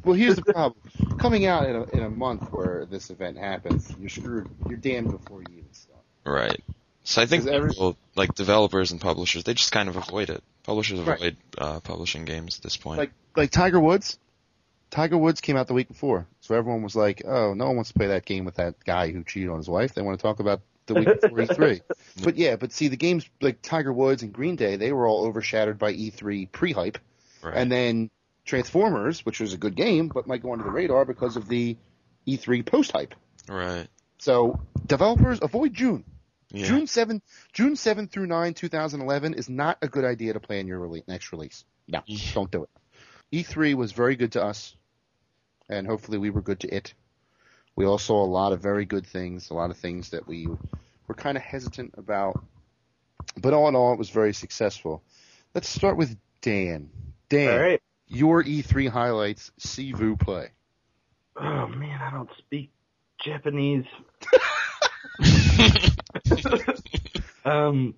[0.05, 0.79] well, here's the problem:
[1.19, 4.49] coming out in a, in a month where this event happens, you're screwed.
[4.69, 6.03] You're damned before you even start.
[6.27, 6.61] Right.
[7.05, 10.43] So I think every- people, like developers and publishers, they just kind of avoid it.
[10.65, 11.17] Publishers Right.
[11.19, 12.99] avoid uh, publishing games at this point.
[12.99, 14.19] Like like Tiger Woods.
[14.91, 17.93] Tiger Woods came out the week before, so everyone was like, "Oh, no one wants
[17.93, 20.23] to play that game with that guy who cheated on his wife." They want to
[20.23, 21.81] talk about the week before E3.
[22.25, 25.25] But yeah, but see, the games like Tiger Woods and Green Day, they were all
[25.27, 26.99] overshadowed by E3 pre-hype,
[27.41, 27.55] right.
[27.57, 28.11] and then
[28.45, 31.77] Transformers, which was a good game, but might go under the radar because of the
[32.27, 33.15] E3 post-hype.
[33.49, 33.87] right.
[34.19, 36.05] So developers avoid June.
[36.53, 36.67] Yeah.
[36.67, 40.81] June 7, June 7 through 9, 2011 is not a good idea to plan your
[40.81, 41.65] rele- next release.
[41.89, 42.33] No, Yeah.
[42.35, 42.71] don't do it.
[43.33, 44.75] E3 was very good to us,
[45.69, 46.95] and hopefully we were good to it.
[47.77, 50.49] We all saw a lot of very good things, a lot of things that we
[51.07, 52.43] were kind of hesitant about.
[53.37, 55.03] But all in all, it was very successful.
[55.55, 56.91] Let's start with Dan.
[57.29, 57.83] Dan, All right.
[58.09, 60.49] your E3 highlights, Sivu play.
[61.37, 62.73] Oh man, I don't speak
[63.25, 63.85] Japanese.
[67.45, 67.95] um,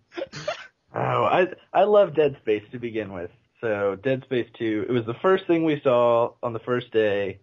[0.95, 3.31] oh, I I love Dead Space to begin with.
[3.61, 7.39] So Dead Space Two, it was the first thing we saw on the first day.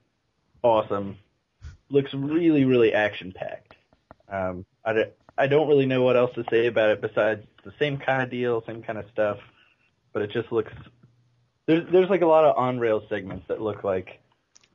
[0.61, 1.17] Awesome,
[1.89, 3.75] looks really really action packed.
[4.31, 7.73] Um, I don't, I don't really know what else to say about it besides the
[7.79, 9.37] same kind of deal, same kind of stuff,
[10.13, 10.73] but it just looks.
[11.65, 14.19] There's there's like a lot of on rail segments that look like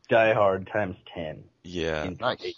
[0.09, 1.45] Die Hard times ten.
[1.63, 2.09] yeah.
[2.21, 2.55] Nice.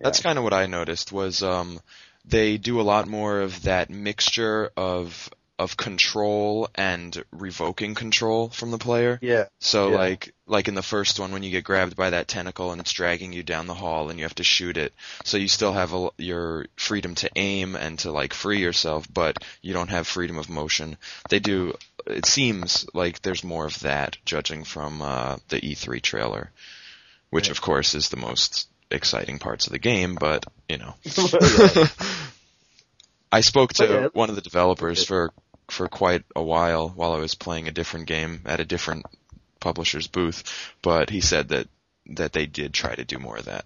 [0.00, 1.80] That's kind of what I noticed was um
[2.24, 8.70] they do a lot more of that mixture of of control and revoking control from
[8.70, 9.18] the player.
[9.22, 9.46] Yeah.
[9.58, 9.96] So Yeah.
[9.96, 12.92] like like in the first one when you get grabbed by that tentacle and it's
[12.92, 14.92] dragging you down the hall and you have to shoot it.
[15.24, 19.42] So you still have a, your freedom to aim and to like free yourself, but
[19.62, 20.98] you don't have freedom of motion.
[21.30, 21.74] They do
[22.06, 26.50] it seems like there's more of that judging from uh the E3 trailer,
[27.30, 30.94] which of course is the most exciting parts of the game, but you know.
[33.32, 34.08] I spoke to yeah.
[34.12, 35.32] one of the developers for
[35.68, 39.04] for quite a while while I was playing a different game at a different
[39.60, 41.68] publisher's booth, but he said that
[42.10, 43.64] that they did try to do more of that.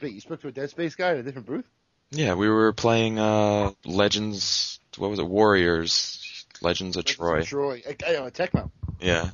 [0.00, 1.66] Wait, you spoke to a Dead Space guy at a different booth?
[2.10, 5.26] Yeah, we were playing uh Legends what was it?
[5.26, 7.42] Warriors Legends of Troy.
[7.42, 7.82] Troy.
[7.86, 8.70] I, I, uh, Tecmo.
[9.00, 9.30] Yeah.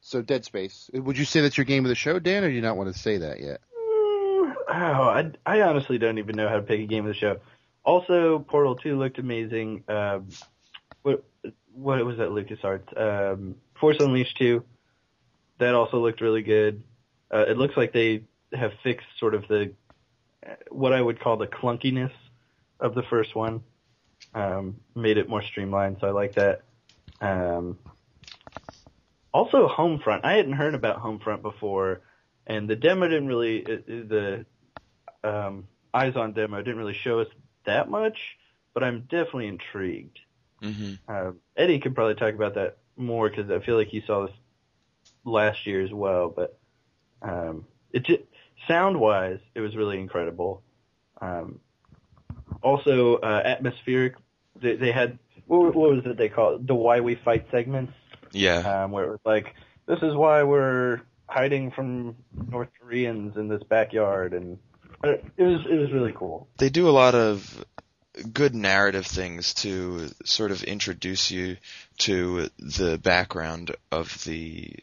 [0.00, 0.90] So Dead Space.
[0.92, 2.92] Would you say that's your game of the show, Dan, or do you not want
[2.92, 3.60] to say that yet?
[4.68, 7.38] Oh, I, I honestly don't even know how to pick a game of the show.
[7.84, 9.82] Also, Portal 2 looked amazing.
[9.88, 10.28] Um,
[11.02, 11.24] what
[11.74, 12.96] what was that LucasArts?
[13.00, 14.62] Um, Force Unleashed 2.
[15.58, 16.82] That also looked really good.
[17.32, 19.72] Uh, it looks like they have fixed sort of the
[20.70, 22.12] what I would call the clunkiness
[22.80, 23.62] of the first one.
[24.34, 26.62] Um, made it more streamlined, so I like that.
[27.20, 27.78] Um,
[29.32, 30.24] also, Homefront.
[30.24, 32.00] I hadn't heard about Homefront before,
[32.46, 34.46] and the demo didn't really it, it- the
[35.24, 37.28] um, eyes on demo didn't really show us
[37.64, 38.18] that much,
[38.74, 40.18] but I'm definitely intrigued.
[40.62, 40.98] Mhm.
[41.08, 44.34] Um, Eddie could probably talk about that more because I feel like he saw this
[45.24, 46.28] last year as well.
[46.28, 46.58] But
[47.22, 48.22] um, it just,
[48.66, 50.62] sound wise, it was really incredible.
[51.20, 51.60] Um,
[52.62, 54.14] also, uh, atmospheric.
[54.60, 57.92] They, they had what, what was it they called the why we fight segments,
[58.32, 58.84] Yeah.
[58.84, 59.54] um, where it was like,
[59.86, 62.16] this is why we're hiding from
[62.50, 64.67] North Koreans in this backyard, and uh,
[65.04, 66.48] it was it was really cool.
[66.58, 67.64] they do a lot of
[68.32, 71.56] good narrative things to sort of introduce you
[71.98, 74.74] to the background of the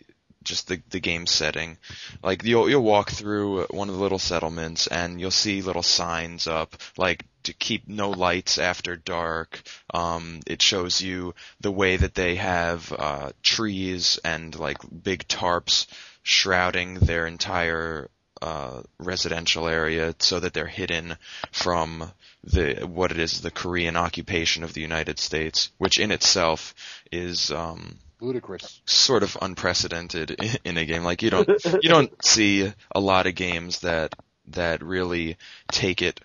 [0.45, 1.77] just the the game setting.
[2.23, 6.47] Like you'll you'll walk through one of the little settlements and you'll see little signs
[6.47, 9.61] up like to keep no lights after dark.
[9.93, 15.87] Um, it shows you the way that they have uh, trees and like big tarps
[16.23, 18.09] shrouding their entire
[18.41, 21.17] uh, residential area so that they're hidden
[21.51, 22.11] from
[22.43, 26.75] the what it is the Korean occupation of the United States, which in itself
[27.11, 28.81] is um, Ludicrous.
[28.85, 31.03] sort of unprecedented in, in a game.
[31.03, 31.49] Like you don't
[31.81, 34.13] you don't see a lot of games that
[34.49, 35.37] that really
[35.71, 36.19] take it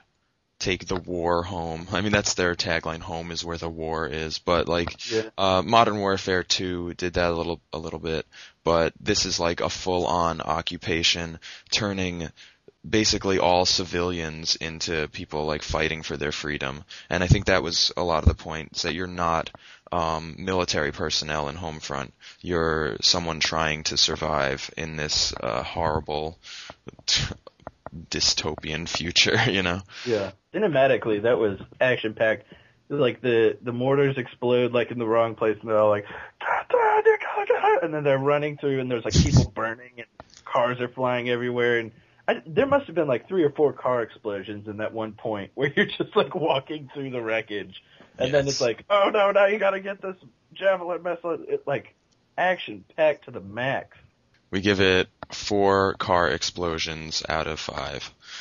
[0.58, 1.88] take the war home.
[1.90, 5.30] I mean that's their tagline home is where the war is, but like Yeah.
[5.38, 8.26] uh Modern Warfare 2 did that a little a little bit,
[8.64, 11.38] but this is like a full on occupation
[11.72, 12.28] turning
[12.88, 16.84] basically all civilians into people like fighting for their freedom.
[17.10, 19.50] And I think that was a lot of the point that you're not
[19.92, 22.12] um, military personnel in Homefront.
[22.40, 26.38] You're someone trying to survive in this uh, horrible
[28.08, 29.82] dystopian future, you know.
[30.06, 30.32] Yeah.
[30.54, 32.44] Cinematically, that was action packed.
[32.88, 36.06] Like the the mortars explode like in the wrong place, and they're all like,
[36.40, 36.64] "Da,
[37.52, 40.06] da, da, da, da," and then they're running through, and there's like people burning, and
[40.44, 41.92] cars are flying everywhere, and
[42.28, 45.50] I, there must have been like three or four car explosions in that one point
[45.56, 47.82] where you're just like walking through the wreckage,
[48.18, 50.16] and then it's like, oh no, now you got to get this
[50.52, 51.38] javelin missile.
[51.48, 51.94] It like
[52.36, 53.96] action packed to the max.
[54.50, 58.12] We give it four car explosions out of five.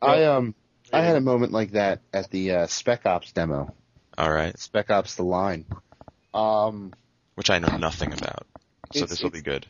[0.00, 0.54] I um
[0.92, 3.74] I had a moment like that at the uh, Spec Ops demo.
[4.18, 5.64] All right, Spec Ops: The Line.
[6.34, 6.92] Um,
[7.34, 8.46] which I know nothing about,
[8.92, 9.66] so this will be good.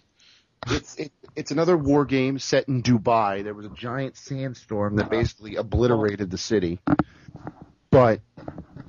[0.68, 3.42] it's it, it's another war game set in Dubai.
[3.42, 6.78] There was a giant sandstorm that basically obliterated the city,
[7.90, 8.20] but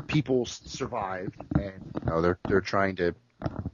[0.08, 3.16] people survived, and you know they're they're trying to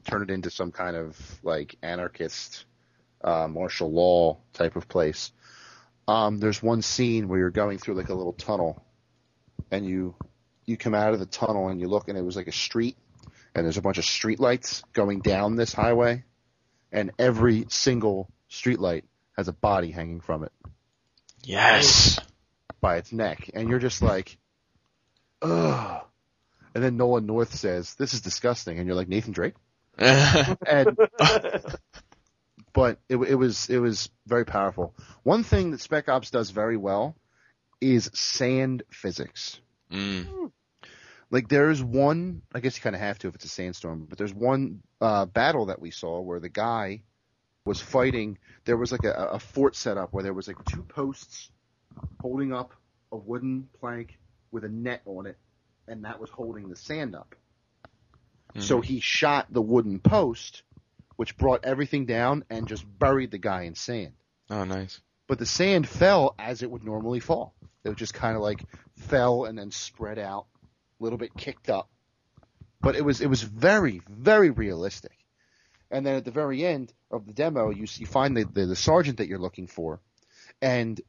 [0.10, 2.66] turn it into some kind of like anarchist
[3.24, 5.32] uh, martial law type of place.
[6.08, 8.84] Um, there's one scene where you're going through like a little tunnel,
[9.72, 10.16] and you
[10.66, 12.98] you come out of the tunnel and you look, and it was like a street,
[13.56, 16.24] and there's a bunch of streetlights going down this highway
[16.92, 19.04] and every single streetlight
[19.38, 20.52] has a body hanging from it
[21.44, 22.20] Yes.
[22.82, 24.38] by its neck, and you're just like,
[25.42, 26.02] ugh.
[26.76, 29.56] And then Nolan North says, "This is disgusting," and you're like Nathan Drake.
[29.98, 30.98] And
[32.74, 34.94] but it, it was it was very powerful.
[35.24, 37.16] One thing that Spec Ops does very well
[37.82, 39.60] is sand physics.
[39.92, 40.52] mm.
[41.32, 44.18] Like there's one, I guess you kind of have to if it's a sandstorm, but
[44.18, 47.04] there's one uh, battle that we saw where the guy
[47.66, 48.40] was fighting.
[48.66, 51.52] There was like a, a fort set up where there was like two posts
[52.20, 52.74] holding up
[53.12, 54.18] a wooden plank
[54.52, 55.38] with a net on it,
[55.88, 57.36] and that was holding the sand up.
[58.58, 60.64] So he shot the wooden post,
[61.16, 64.14] which brought everything down and just buried the guy in sand.
[64.50, 65.00] Oh, nice.
[65.28, 67.54] But the sand fell as it would normally fall.
[67.86, 68.64] It just kind of like
[68.98, 70.48] fell and then spread out,
[71.00, 71.90] a little bit kicked up.
[72.82, 75.12] But it was it was very very realistic.
[75.92, 78.76] And then at the very end of the demo, you you find the the, the
[78.76, 80.00] sergeant that you're looking for,
[80.62, 81.00] and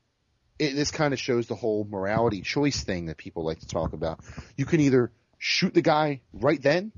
[0.58, 3.92] it, this kind of shows the whole morality choice thing that people like to talk
[3.92, 4.20] about.
[4.56, 6.92] You can either shoot the guy right then,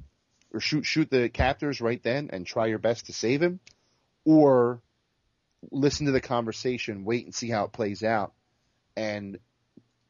[0.53, 3.61] or shoot shoot the captors right then and try your best to save him,
[4.25, 4.81] or
[5.71, 8.33] listen to the conversation, wait and see how it plays out,
[8.97, 9.39] and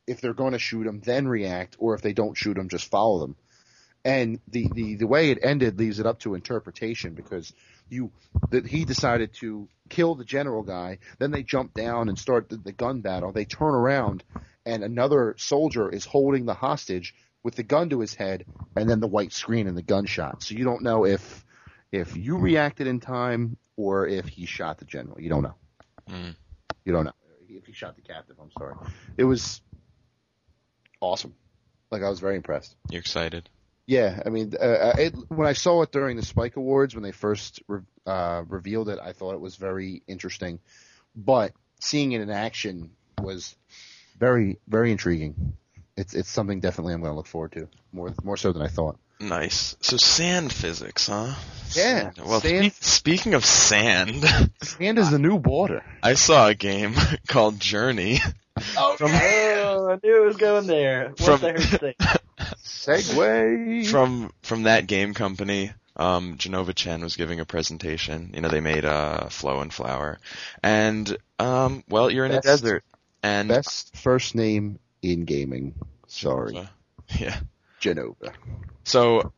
[0.07, 2.91] if they're going to shoot him, then react, or if they don't shoot him, just
[2.91, 3.37] follow them.
[4.05, 7.53] And the, the, the way it ended leaves it up to interpretation because
[7.89, 8.11] you
[8.51, 12.57] that he decided to kill the general guy, then they jump down and start the,
[12.57, 13.31] the gun battle.
[13.31, 14.25] They turn around
[14.67, 18.45] and another soldier is holding the hostage with the gun to his head,
[18.77, 20.43] and then the white screen and the gunshot.
[20.43, 21.45] So you don't know if
[21.91, 25.21] if you reacted in time or if he shot the general.
[25.21, 25.55] You don't know.
[26.09, 26.37] Mm.
[26.85, 27.13] You don't know
[27.49, 28.37] if he shot the captive.
[28.41, 28.75] I'm sorry.
[29.17, 29.61] It was
[31.03, 31.35] awesome.
[31.91, 32.75] Like I was very impressed.
[32.91, 33.49] You're excited?
[33.87, 37.11] Yeah, I mean, uh, it, when I saw it during the Spike Awards when they
[37.13, 40.61] first re- uh, revealed it, I thought it was very interesting.
[41.17, 43.55] But seeing it in action was
[44.19, 45.55] very, very intriguing.
[45.97, 48.69] It's it's something definitely I'm going to look forward to more more so than I
[48.69, 48.99] thought.
[49.21, 49.77] Nice.
[49.81, 51.35] So sand physics, huh?
[51.75, 52.21] Yeah, Sand.
[52.25, 54.25] Well, sand- spe- speaking of sand,
[54.63, 55.85] Sand is the new border.
[56.03, 56.95] I saw a game
[57.29, 58.21] called Journey.
[58.97, 59.11] From-
[59.93, 61.13] I knew it was going there.
[61.17, 61.95] From- I heard say.
[62.65, 63.87] Segway.
[63.87, 65.73] from from that game company.
[65.95, 68.33] Um, Jenova Chen was giving a presentation.
[68.35, 70.19] You know, they made uh, Flow and Flower,
[70.63, 72.85] and um, well, you're in Best- a desert,
[73.23, 75.75] and Best first name in gaming.
[76.07, 76.69] Sorry,
[77.19, 77.39] yeah.
[77.81, 78.33] Jenova.
[78.85, 79.33] So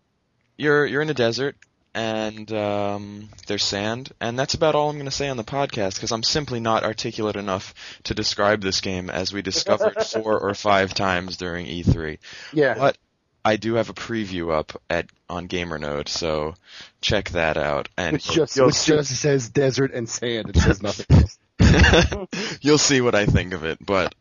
[0.57, 1.57] you're you're in a desert
[1.95, 5.95] and um, there's sand, and that's about all I'm going to say on the podcast
[5.95, 7.75] because I'm simply not articulate enough
[8.05, 12.19] to describe this game as we discovered four or five times during E3.
[12.53, 12.75] Yeah.
[12.75, 12.99] But
[13.45, 16.55] I do have a preview up at on GamerNode, so
[17.01, 17.89] check that out.
[17.97, 20.51] And Which just which see- just says desert and sand.
[20.51, 21.39] It says nothing else.
[22.61, 23.85] you'll see what I think of it.
[23.85, 24.15] But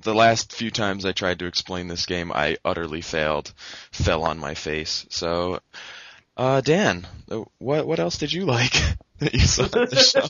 [0.00, 3.52] the last few times I tried to explain this game, I utterly failed,
[3.90, 5.06] fell on my face.
[5.10, 5.60] So,
[6.38, 8.72] uh, Dan, uh, what what else did you like
[9.18, 10.28] that you saw at the show?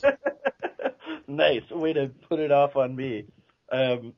[1.27, 3.25] nice way to put it off on me.
[3.71, 4.13] Um,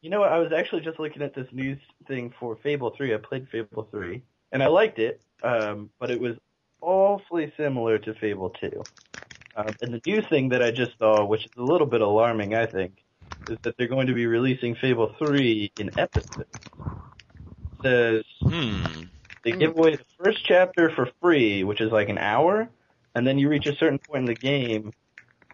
[0.00, 0.32] you know what?
[0.32, 3.14] I was actually just looking at this news thing for Fable 3.
[3.14, 4.22] I played Fable 3,
[4.52, 6.36] and I liked it, um, but it was
[6.80, 8.82] awfully similar to Fable 2.
[9.56, 12.54] Um, and the new thing that I just saw, which is a little bit alarming,
[12.54, 13.02] I think,
[13.50, 16.48] is that they're going to be releasing Fable 3 in episodes.
[17.82, 19.02] Says Hmm.
[19.50, 22.68] They give away the first chapter for free, which is like an hour,
[23.14, 24.92] and then you reach a certain point in the game.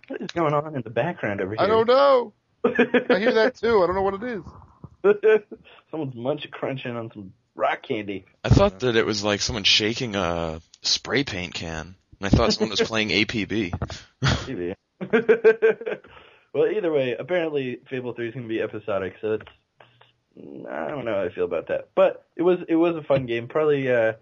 [0.09, 1.61] What is going on in the background over here?
[1.61, 2.32] I don't know.
[2.64, 3.82] I hear that too.
[3.82, 5.42] I don't know what it is.
[5.90, 8.24] Someone's munch crunching on some rock candy.
[8.42, 11.95] I thought that it was like someone shaking a spray paint can.
[12.20, 13.72] And I thought someone was playing APB.
[14.47, 14.74] Maybe.
[16.55, 19.47] well, either way, apparently Fable 3 is going to be episodic, so it's
[20.37, 21.89] I don't know how I feel about that.
[21.95, 23.49] But it was it was a fun game.
[23.49, 24.14] Probably uh,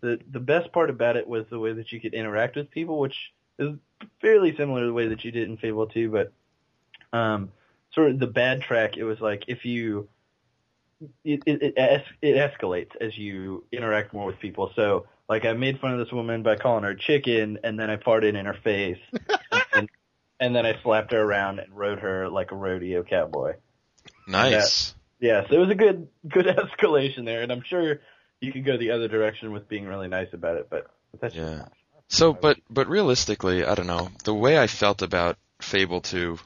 [0.00, 2.98] the the best part about it was the way that you could interact with people,
[2.98, 3.16] which
[3.58, 3.76] is
[4.20, 6.32] fairly similar to the way that you did in Fable 2, but
[7.16, 7.52] um,
[7.94, 8.96] sort of the bad track.
[8.96, 10.08] It was like if you
[11.24, 14.72] it it it, es- it escalates as you interact more with people.
[14.76, 17.96] So like I made fun of this woman by calling her chicken, and then I
[17.96, 18.98] farted in her face,
[19.72, 19.88] and,
[20.40, 23.54] and then I slapped her around and rode her like a rodeo cowboy.
[24.26, 24.94] Nice.
[25.24, 26.44] Yeah, so it was a good good
[26.78, 28.00] escalation there, and I'm sure
[28.42, 30.86] you could go the other direction with being really nice about it, but,
[31.18, 31.56] that's Yeah.
[31.56, 31.72] not.
[32.08, 34.10] So, but but realistically, I don't know.
[34.24, 36.38] The way I felt about Fable 2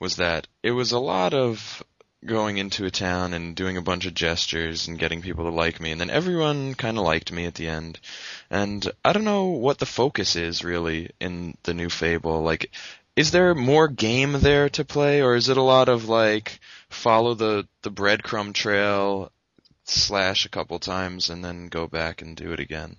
[0.00, 1.84] was that it was a lot of
[2.26, 5.78] going into a town and doing a bunch of gestures and getting people to like
[5.78, 8.00] me, and then everyone kind of liked me at the end.
[8.50, 12.42] And I don't know what the focus is really in the new Fable.
[12.42, 12.72] Like,
[13.14, 16.58] is there more game there to play, or is it a lot of like
[16.94, 19.30] follow the the breadcrumb trail,
[19.84, 22.96] slash a couple times, and then go back and do it again?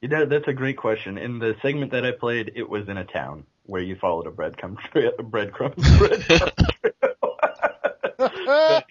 [0.00, 1.16] You know, that's a great question.
[1.18, 4.30] In the segment that I played, it was in a town where you followed a
[4.30, 5.12] breadcrumb trail.
[5.18, 6.56] Breadcrumb, breadcrumb
[8.18, 8.82] trail.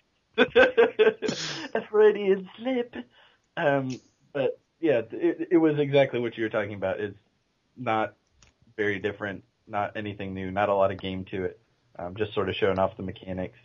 [1.73, 2.95] a Freudian slip.
[3.57, 3.99] Um,
[4.33, 6.99] but yeah, it, it was exactly what you were talking about.
[6.99, 7.13] Is
[7.77, 8.15] not
[8.77, 11.59] very different, not anything new, not a lot of game to it.
[11.99, 13.59] Um, just sort of showing off the mechanics.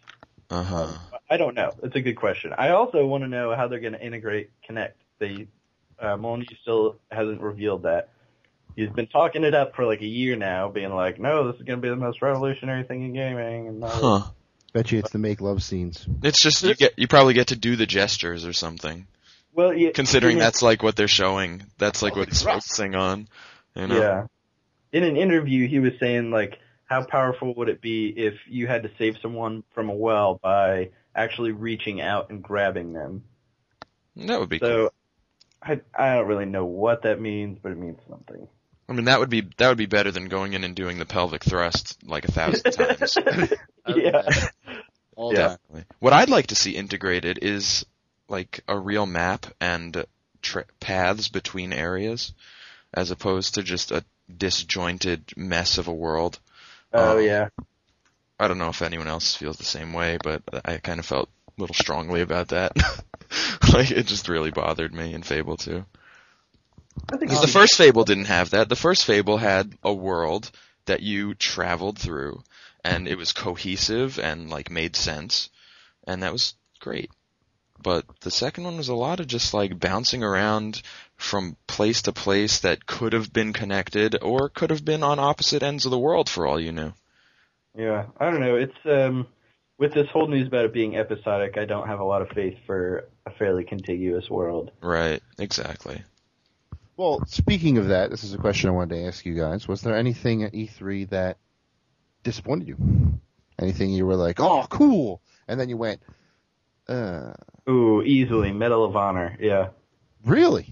[0.50, 0.92] Uh huh.
[1.28, 1.72] I don't know.
[1.82, 2.52] It's a good question.
[2.56, 4.92] I also want to know how they're going to integrate Kinect.
[5.18, 5.48] They
[5.98, 8.10] uh, Molyneux still hasn't revealed that.
[8.76, 11.66] He's been talking it up for like a year now, being like, "No, this is
[11.66, 14.30] going to be the most revolutionary thing in gaming." And all Huh.
[14.72, 16.06] Bet you it's the make love scenes.
[16.22, 19.06] It's just you get you probably get to do the gestures or something.
[19.54, 21.62] Well, yeah, Considering that's like what they're showing.
[21.78, 22.56] That's like what it's crap.
[22.56, 23.26] focusing on.
[23.74, 23.98] You know?
[23.98, 24.26] yeah.
[24.92, 28.82] In an interview, he was saying like, how powerful would it be if you had
[28.84, 33.24] to save someone from a well by actually reaching out and grabbing them?
[34.16, 34.68] That would be cool.
[34.68, 34.92] So,
[35.62, 38.46] I I don't really know what that means, but it means something.
[38.88, 41.06] I mean that would be that would be better than going in and doing the
[41.06, 43.18] pelvic thrust like a thousand times.
[43.88, 44.22] yeah.
[45.16, 45.56] All Yeah.
[45.72, 45.86] that.
[45.98, 47.84] What I'd like to see integrated is
[48.28, 50.04] like a real map and
[50.42, 52.32] tra- paths between areas,
[52.94, 56.38] as opposed to just a disjointed mess of a world.
[56.92, 57.48] Oh Um, yeah.
[58.38, 61.28] I don't know if anyone else feels the same way, but I kind of felt
[61.56, 62.72] a little strongly about that.
[63.72, 65.84] like it just really bothered me in Fable 2.
[67.12, 68.68] I think Because it's- the first Fable didn't have that.
[68.68, 70.50] The first Fable had a world
[70.86, 72.42] that you traveled through,
[72.84, 75.50] and it was cohesive and like made sense,
[76.06, 77.10] and that was great.
[77.82, 80.82] But the second one was a lot of just like bouncing around
[81.16, 85.62] from place to place that could have been connected or could have been on opposite
[85.62, 86.92] ends of the world for all you knew.
[87.76, 88.56] Yeah, I don't know.
[88.56, 89.26] It's um
[89.78, 92.56] with this whole news about it being episodic, I don't have a lot of faith
[92.66, 94.70] for a fairly contiguous world.
[94.80, 96.02] Right, exactly.
[96.96, 99.68] Well, speaking of that, this is a question I wanted to ask you guys.
[99.68, 101.36] Was there anything at E3 that
[102.22, 103.20] disappointed you?
[103.58, 106.00] Anything you were like, oh, cool, and then you went,
[106.88, 107.32] uh,
[107.68, 109.36] Ooh, easily Medal of Honor.
[109.40, 109.68] Yeah.
[110.24, 110.66] really?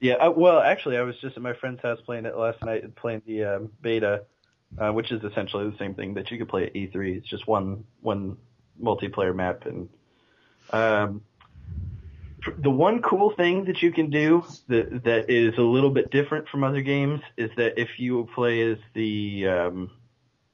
[0.00, 2.84] Yeah, I, well, actually, I was just at my friend's house playing it last night,
[2.84, 4.24] and playing the um, beta,
[4.78, 7.16] uh, which is essentially the same thing that you could play at E3.
[7.16, 8.36] It's just one one
[8.82, 9.88] multiplayer map, and
[10.70, 11.22] um,
[12.58, 16.48] the one cool thing that you can do that that is a little bit different
[16.48, 19.90] from other games is that if you play as the um,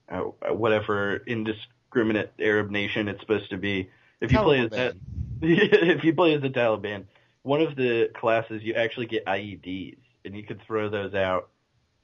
[0.09, 0.21] uh,
[0.53, 3.91] whatever indiscriminate Arab nation it's supposed to be,
[4.23, 4.95] if you play as
[5.43, 7.05] if you play as the Taliban,
[7.43, 11.49] one of the classes you actually get IEDs, and you could throw those out,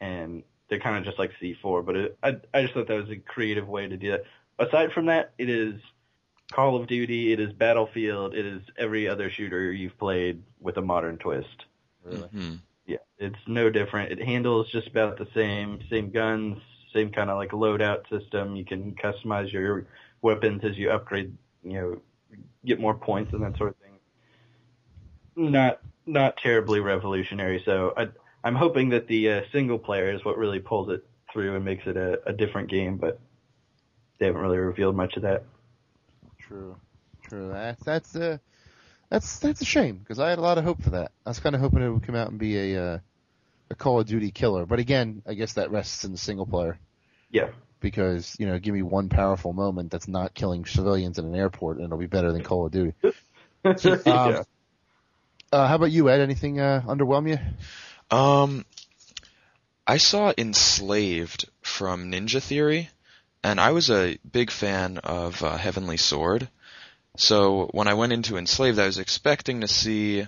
[0.00, 1.84] and they're kind of just like C4.
[1.84, 4.24] But it, I I just thought that was a creative way to do that.
[4.58, 5.80] Aside from that, it is
[6.52, 10.82] Call of Duty, it is Battlefield, it is every other shooter you've played with a
[10.82, 11.66] modern twist.
[12.04, 12.28] Really?
[12.28, 12.60] Mhm.
[12.86, 14.12] Yeah, it's no different.
[14.12, 16.58] It handles just about the same, same guns,
[16.92, 18.54] same kind of like loadout system.
[18.54, 19.86] You can customize your
[20.22, 21.36] weapons as you upgrade,
[21.66, 22.00] you know,
[22.64, 25.52] get more points and that sort of thing.
[25.52, 27.62] Not, not terribly revolutionary.
[27.64, 28.08] So I,
[28.44, 31.86] I'm hoping that the uh, single player is what really pulls it through and makes
[31.86, 32.96] it a, a different game.
[32.96, 33.20] But
[34.18, 35.44] they haven't really revealed much of that.
[36.38, 36.76] True,
[37.28, 37.48] true.
[37.48, 38.38] That's that's uh,
[39.10, 41.12] that's that's a shame because I had a lot of hope for that.
[41.24, 42.98] I was kind of hoping it would come out and be a uh,
[43.70, 46.78] a Call of Duty killer, but again, I guess that rests in the single player
[47.30, 47.48] Yeah.
[47.80, 51.76] Because you know, give me one powerful moment that's not killing civilians in an airport,
[51.76, 52.94] and it'll be better than Call of Duty.
[53.64, 54.42] yeah.
[55.52, 56.20] Uh, how about you, Ed?
[56.20, 58.16] Anything uh, underwhelm you?
[58.16, 58.64] Um,
[59.86, 62.90] I saw Enslaved from Ninja Theory,
[63.44, 66.48] and I was a big fan of uh, Heavenly Sword.
[67.16, 70.26] So when I went into Enslaved, I was expecting to see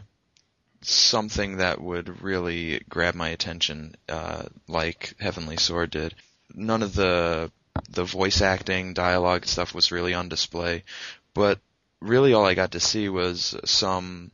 [0.81, 6.15] something that would really grab my attention, uh, like Heavenly Sword did.
[6.55, 7.51] None of the
[7.91, 10.85] the voice acting, dialogue stuff was really on display,
[11.33, 11.61] but
[12.01, 14.31] really all I got to see was some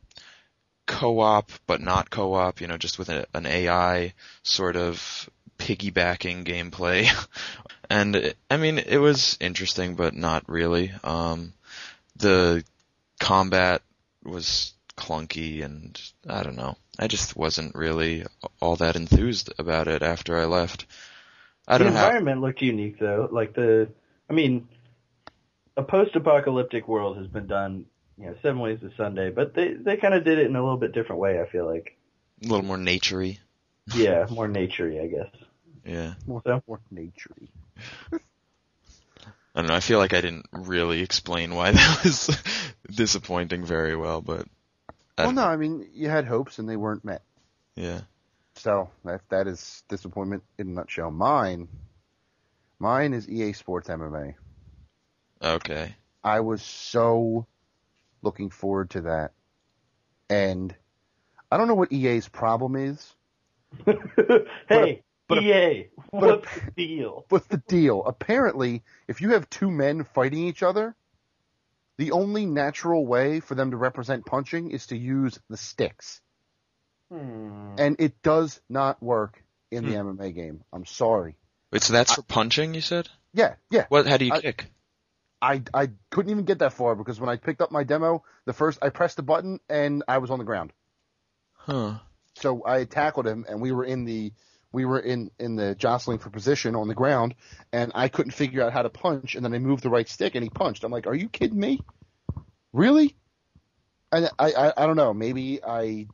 [0.85, 4.13] co-op, but not co-op, you know, just with a, an AI
[4.43, 7.07] sort of piggybacking gameplay.
[7.89, 10.91] and it, I mean, it was interesting, but not really.
[11.03, 11.53] Um,
[12.15, 12.63] the
[13.19, 13.81] combat
[14.23, 16.77] was clunky and I don't know.
[16.97, 18.25] I just wasn't really
[18.61, 20.85] all that enthused about it after I left.
[21.67, 23.27] I the don't know how, environment looked unique though.
[23.31, 23.89] Like the,
[24.29, 24.67] I mean,
[25.77, 27.85] a post-apocalyptic world has been done,
[28.17, 30.61] you know, seven ways to Sunday, but they they kind of did it in a
[30.63, 31.41] little bit different way.
[31.41, 31.97] I feel like,
[32.43, 33.39] a little more naturey.
[33.93, 35.31] yeah, more naturey, I guess.
[35.85, 36.13] Yeah.
[36.25, 36.61] More, So?
[36.67, 37.49] more naturey.
[39.57, 39.75] I don't know.
[39.75, 42.29] I feel like I didn't really explain why that was
[42.89, 44.45] disappointing very well, but
[45.17, 45.47] I Well, no, know.
[45.47, 47.21] I mean you had hopes and they weren't met.
[47.75, 48.01] yeah.
[48.55, 51.11] So that that is disappointment in a nutshell.
[51.11, 51.67] Mine,
[52.79, 54.35] mine is EA Sports MMA.
[55.41, 55.95] Okay.
[56.23, 57.45] I was so
[58.21, 59.31] looking forward to that,
[60.29, 60.73] and
[61.51, 63.15] I don't know what EA's problem is.
[64.69, 67.25] hey, but a- EA, but a- what's the deal?
[67.29, 68.03] What's the deal?
[68.05, 70.95] Apparently, if you have two men fighting each other,
[71.97, 76.21] the only natural way for them to represent punching is to use the sticks.
[77.15, 77.75] Hmm.
[77.77, 79.41] And it does not work
[79.71, 80.63] in the MMA game.
[80.73, 81.37] I'm sorry.
[81.71, 83.07] Wait, so that's for punching, you said?
[83.33, 83.85] Yeah, yeah.
[83.89, 84.07] What?
[84.07, 84.65] How do you I- kick?
[85.41, 88.53] I I couldn't even get that far because when I picked up my demo, the
[88.53, 90.71] first I pressed the button and I was on the ground.
[91.53, 91.99] Huh.
[92.35, 94.31] So I tackled him and we were in the
[94.71, 97.35] we were in in the jostling for position on the ground
[97.73, 100.35] and I couldn't figure out how to punch and then I moved the right stick
[100.35, 100.83] and he punched.
[100.83, 101.81] I'm like, "Are you kidding me?
[102.71, 103.15] Really?"
[104.11, 106.07] And I I I don't know, maybe I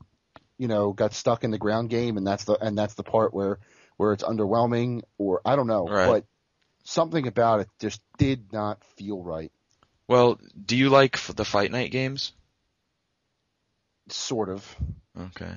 [0.62, 3.34] you know, got stuck in the ground game and that's the and that's the part
[3.34, 3.58] where
[3.98, 6.06] where it's underwhelming or I don't know, Right.
[6.06, 6.26] but
[6.84, 9.52] something about it just did not feel right.
[10.08, 12.34] Well, do you like the Fight Night games?
[14.10, 14.76] Sort of.
[15.20, 15.52] Okay.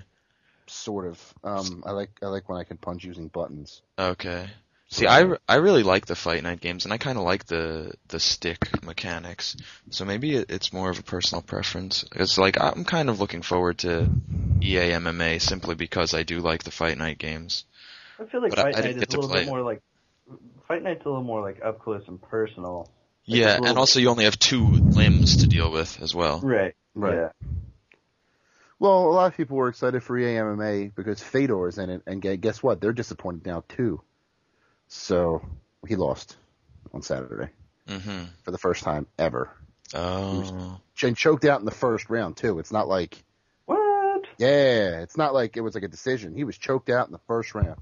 [0.69, 1.35] Sort of.
[1.45, 3.83] Um, I like I like when I can punch using buttons.
[3.99, 4.49] Okay.
[4.95, 7.95] See, I, I really like the Fight Night games, and I kind of like the
[8.07, 9.57] the stick mechanics.
[9.91, 12.05] So maybe it, it's more of a personal preference.
[12.15, 14.09] It's like I'm kind of looking forward to
[14.63, 17.65] EA MMA simply because I do like the Fight Night games.
[18.21, 19.83] I feel like But Fight I Night didn't is a little play bit more like
[20.69, 22.89] Fight Night's a little more like up close and personal.
[23.27, 26.39] Like Yeah, little- and also you only have two limbs to deal with as well.
[26.41, 26.77] Right.
[26.95, 27.17] Right.
[27.17, 27.29] Yeah.
[28.79, 32.03] Well, a lot of people were excited for EA MMA because Fedor is in it,
[32.07, 32.81] and guess what?
[32.81, 34.01] They're disappointed now too.
[34.89, 35.43] So
[35.87, 36.37] he lost
[36.93, 37.51] on Saturday
[37.89, 39.51] hmm for the first time ever,
[39.95, 40.80] Oh.
[41.03, 42.59] and choked out in the first round too.
[42.59, 43.22] It's not like
[43.66, 44.24] What?
[44.39, 46.35] yeah, it's not like it was like a decision.
[46.35, 47.76] He was choked out in the first round.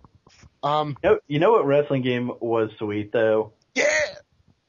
[0.63, 3.53] Um, You know, you know what wrestling game was sweet though?
[3.75, 3.85] yeah,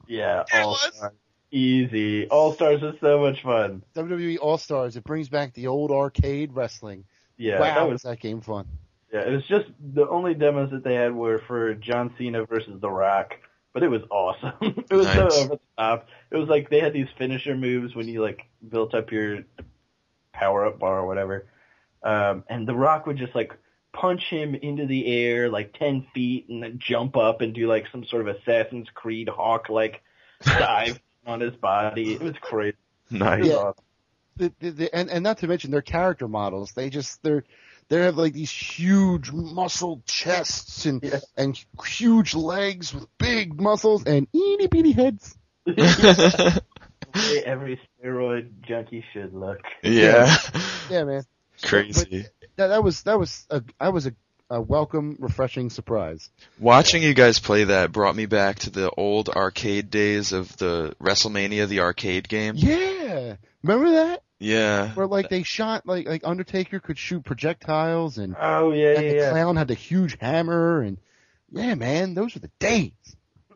[0.06, 0.92] Yeah, Yeah, it All was.
[0.94, 1.12] Stars.
[1.50, 2.28] Easy.
[2.28, 3.82] All Stars is so much fun.
[3.94, 4.96] WWE All Stars.
[4.96, 7.04] It brings back the old arcade wrestling.
[7.36, 8.66] Yeah, wow, that was was that game fun?
[9.14, 9.26] Yeah.
[9.28, 12.90] It was just the only demos that they had were for John Cena versus The
[12.90, 13.34] Rock,
[13.72, 14.52] but it was awesome.
[14.90, 15.16] it was Nice.
[15.34, 16.08] so over the top.
[16.30, 19.44] It was like they had these finisher moves when you like built up your
[20.32, 21.46] power up bar or whatever,
[22.02, 23.52] um, and The Rock would just like
[23.92, 27.84] punch him into the air like ten feet and then jump up and do like
[27.92, 30.02] some sort of Assassin's Creed hawk like
[30.42, 32.14] dive on his body.
[32.14, 32.76] It was crazy.
[33.10, 33.46] It was Nice.
[33.46, 33.54] Yeah.
[33.54, 33.84] awesome.
[34.36, 36.72] the, the, the, and and not to mention their character models.
[36.72, 37.44] They just they're
[37.88, 41.20] they have like these huge muscle chests and Yeah.
[41.36, 45.36] and huge legs with big muscles and itty bitty heads.
[45.66, 46.62] The
[47.14, 49.58] way every steroid junkie should look.
[49.82, 50.34] yeah.
[50.90, 51.22] Yeah, man.
[51.62, 52.26] Crazy.
[52.56, 54.12] That, that was that was a I was a,
[54.50, 56.30] a welcome, refreshing surprise.
[56.58, 60.94] Watching you guys play that brought me back to the old arcade days of the
[61.00, 62.54] WrestleMania, the arcade game.
[62.56, 64.22] Yeah, remember that?
[64.44, 64.90] Yeah.
[64.92, 69.10] Where like they shot like like Undertaker could shoot projectiles and, Oh yeah, and yeah,
[69.12, 69.30] the yeah.
[69.30, 70.98] clown had the huge hammer and
[71.50, 72.92] yeah, man, those were the days.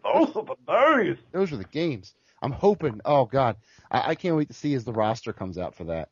[0.02, 0.56] Those are the
[1.04, 1.16] days.
[1.32, 2.14] Those were the games.
[2.40, 3.00] I'm hoping.
[3.04, 3.56] Oh God,
[3.90, 6.08] I, I can't wait to see as the roster comes out for that.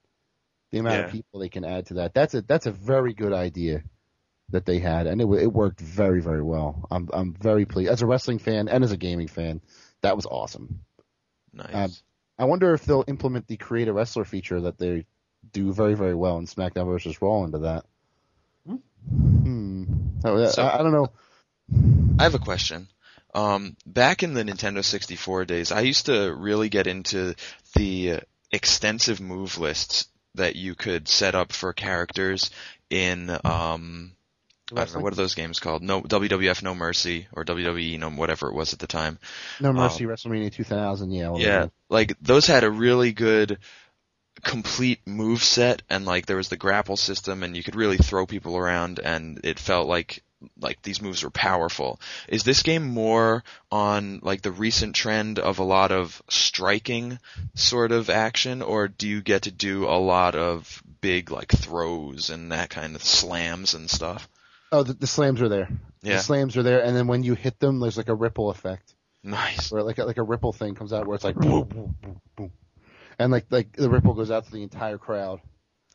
[0.73, 1.05] The amount Yeah.
[1.07, 2.13] of people they can add to that.
[2.13, 3.85] That's a that's a very good idea
[4.51, 6.87] that they had, and it it worked very very well.
[6.91, 9.61] I'm I'm very pleased as a wrestling fan and as a gaming fan.
[10.03, 10.81] That was awesome.
[11.53, 11.75] Nice.
[11.75, 11.91] Um,
[12.39, 15.07] I wonder if they'll implement the create a wrestler feature that they
[15.53, 17.85] do very very well in SmackDown versus Raw into that.
[18.67, 18.77] Hmm.
[19.09, 19.85] Hmm.
[20.25, 21.09] Oh, So- I, I don't know.
[22.19, 22.89] I have a question.
[23.35, 27.35] Um, back in the Nintendo 64 days, I used to really get into
[27.75, 28.21] the
[28.51, 32.51] extensive move lists that you could set up for characters
[32.89, 34.16] in, um,
[34.73, 35.83] I don't know, what are those games called?
[35.83, 39.19] No, WWF No Mercy or WWE No, whatever it was at the time.
[39.61, 41.13] No um, Mercy WrestleMania 2000.
[41.13, 41.37] Yeah.
[41.37, 43.59] Yeah, like those had a really good
[44.43, 48.27] complete move set and like there was the grapple system and you could really throw
[48.27, 50.23] people around and it felt like
[50.61, 51.99] like these moves were powerful.
[52.29, 57.19] Is this game more on like the recent trend of a lot of striking
[57.55, 62.31] sort of action or do you get to do a lot of big like throws
[62.31, 64.29] and that kind of slams and stuff?
[64.73, 65.69] Oh, the, the slams are there.
[66.03, 66.17] Yeah.
[66.17, 68.95] The slams are there, and then when you hit them, there's like a ripple effect,
[69.23, 69.71] Nice.
[69.73, 72.21] where like a, like a ripple thing comes out, where it's like boom, boom, boom,
[72.37, 72.53] boom,
[73.19, 75.41] and like like the ripple goes out to the entire crowd.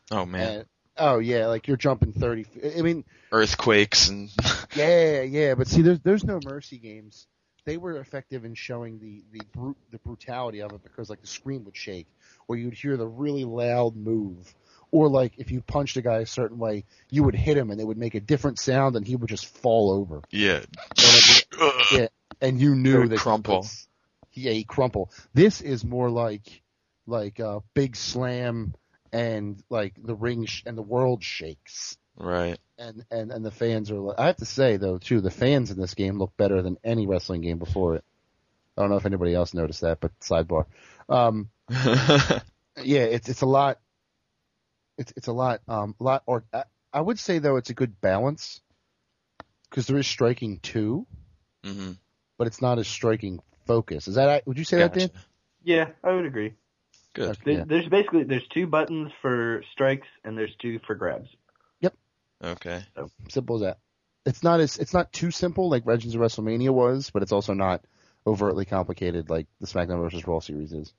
[0.09, 0.49] Oh man.
[0.49, 0.65] And,
[0.97, 2.45] oh yeah, like you're jumping thirty.
[2.78, 4.30] I mean, Earthquakes and
[4.76, 7.28] yeah, yeah, but see, there's there's no mercy games.
[7.63, 11.28] They were effective in showing the the brute the brutality of it because like the
[11.28, 12.07] screen would shake,
[12.47, 14.53] or you'd hear the really loud move,
[14.92, 17.80] or like if you punched a guy a certain way, you would hit him and
[17.80, 20.22] it would make a different sound and he would just fall over.
[20.30, 20.58] yeah.
[20.58, 20.66] And
[20.98, 21.48] it-
[21.92, 22.08] yeah,
[22.42, 23.58] and you knew that crumple.
[23.60, 23.88] was-
[24.34, 25.12] yeah, he crumple.
[25.34, 26.62] This is more like
[27.08, 28.74] like a big slam
[29.12, 31.98] and like the ring sh- and the world shakes.
[32.18, 32.58] Right.
[32.78, 34.00] And, and and the fans are.
[34.00, 36.78] li- I have to say though too, the fans in this game look better than
[36.84, 38.04] any wrestling game before it.
[38.78, 40.66] I don't know if anybody else noticed that, but sidebar.
[41.10, 43.80] Um, yeah, it's it's a lot.
[44.98, 45.62] It's it's a lot.
[45.68, 46.24] Um, a lot.
[46.26, 46.64] Or I,
[46.94, 48.62] I would say though, it's a good balance
[49.70, 51.08] because there is striking too,
[51.64, 51.92] hmm
[52.38, 54.08] but it's not as striking focus.
[54.08, 54.48] Is that?
[54.48, 55.12] Would you say that, Dan?
[55.64, 56.56] Yeah, I would agree.
[57.14, 57.38] Good.
[57.46, 57.64] There, yeah.
[57.68, 61.30] There's basically there's two buttons for strikes and there's two for grabs.
[61.82, 61.94] Yep.
[62.44, 62.84] Okay.
[62.96, 63.12] So.
[63.30, 63.78] Simple as that.
[64.26, 67.54] It's not as it's not too simple like Legends of WrestleMania was, but it's also
[67.54, 67.84] not
[68.26, 70.94] overtly complicated like the SmackDown versus Raw series is.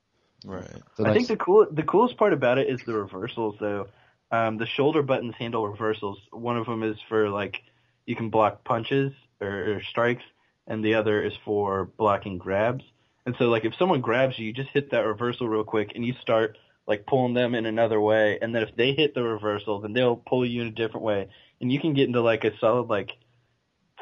[0.45, 0.83] Right.
[0.97, 3.89] So I think the cool the coolest part about it is the reversals though.
[4.31, 6.19] Um, the shoulder buttons handle reversals.
[6.31, 7.63] One of them is for like
[8.07, 10.25] you can block punches or, or strikes,
[10.67, 12.85] and the other is for blocking grabs.
[13.27, 16.05] And so like if someone grabs you, you just hit that reversal real quick, and
[16.05, 18.39] you start like pulling them in another way.
[18.41, 21.29] And then if they hit the reversal, then they'll pull you in a different way,
[21.61, 23.13] and you can get into like a solid like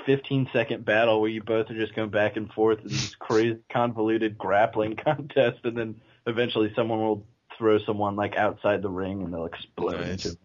[0.06, 3.58] 15 second battle where you both are just going back and forth in this crazy
[3.70, 7.26] convoluted grappling contest, and then eventually someone will
[7.58, 10.24] throw someone like outside the ring and they'll explode Nice.
[10.26, 10.38] into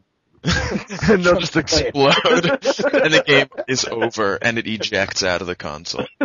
[1.12, 5.56] and they'll just explode, and the game is over, and it ejects out of the
[5.56, 6.06] console.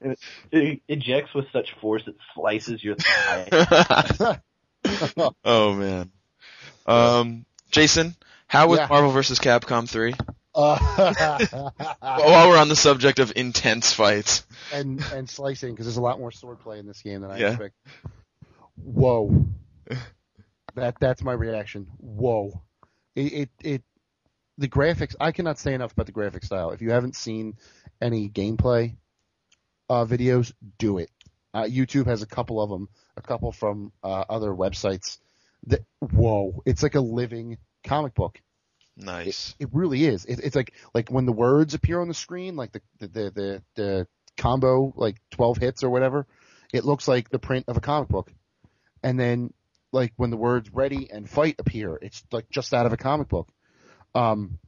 [0.00, 0.18] it,
[0.50, 4.40] it ejects with such force it slices your thigh.
[5.44, 6.10] oh man.
[6.86, 8.16] Um, Jason,
[8.48, 8.86] how was Yeah.
[8.88, 9.38] Marvel vs.
[9.38, 10.14] Capcom 3?
[10.54, 10.78] Uh,
[12.00, 14.46] While we're on the subject of intense fights.
[14.72, 17.48] and and slicing because there's a lot more swordplay in this game than I Yeah.
[17.50, 17.74] expect.
[18.76, 19.46] Whoa,
[20.74, 21.86] that that's my reaction.
[21.98, 22.62] Whoa,
[23.14, 23.82] it, it it
[24.58, 25.14] the graphics.
[25.20, 26.70] I cannot say enough about the graphic style.
[26.70, 27.54] If you haven't seen
[28.00, 28.96] any gameplay
[29.88, 31.10] uh, videos, do it.
[31.54, 35.18] Uh, YouTube has a couple of them, a couple from uh, other websites.
[35.68, 38.40] That whoa, it's like a living comic book.
[38.96, 39.54] Nice.
[39.58, 40.24] It really is.
[40.24, 43.30] It, it's like like when the words appear on the screen, like the the the
[43.30, 46.26] the, the combo, like twelve hits or whatever.
[46.72, 48.32] It looks like the print of a comic book,
[49.02, 49.52] and then
[49.92, 53.28] like when the words "ready" and "fight" appear, it's like just out of a comic
[53.28, 53.48] book.
[54.14, 54.58] Um,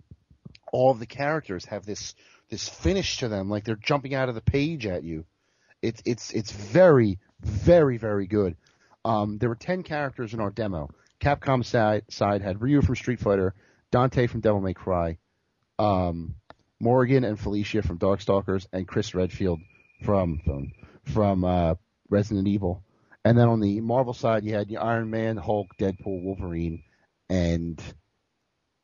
[0.72, 2.14] all of the characters have this
[2.50, 5.24] this finish to them, like they're jumping out of the page at you.
[5.82, 8.56] It's it's it's very very very good.
[9.04, 10.90] Um, there were ten characters in our demo.
[11.20, 13.54] Capcom side side had Ryu from Street Fighter,
[13.90, 15.18] Dante from Devil May Cry,
[15.78, 16.34] um,
[16.80, 19.60] Morrigan and Felicia from Darkstalkers, and Chris Redfield
[20.04, 20.72] from from
[21.04, 21.74] from uh,
[22.08, 22.82] Resident Evil.
[23.24, 26.82] And then on the Marvel side, you had the Iron Man, Hulk, Deadpool, Wolverine,
[27.28, 27.80] and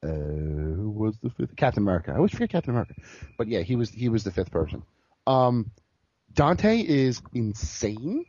[0.02, 1.56] uh, who was the fifth?
[1.56, 2.12] Captain America.
[2.12, 2.94] I always forget Captain America,
[3.38, 4.82] but yeah, he was he was the fifth person.
[5.26, 5.70] Um,
[6.32, 8.26] Dante is insane.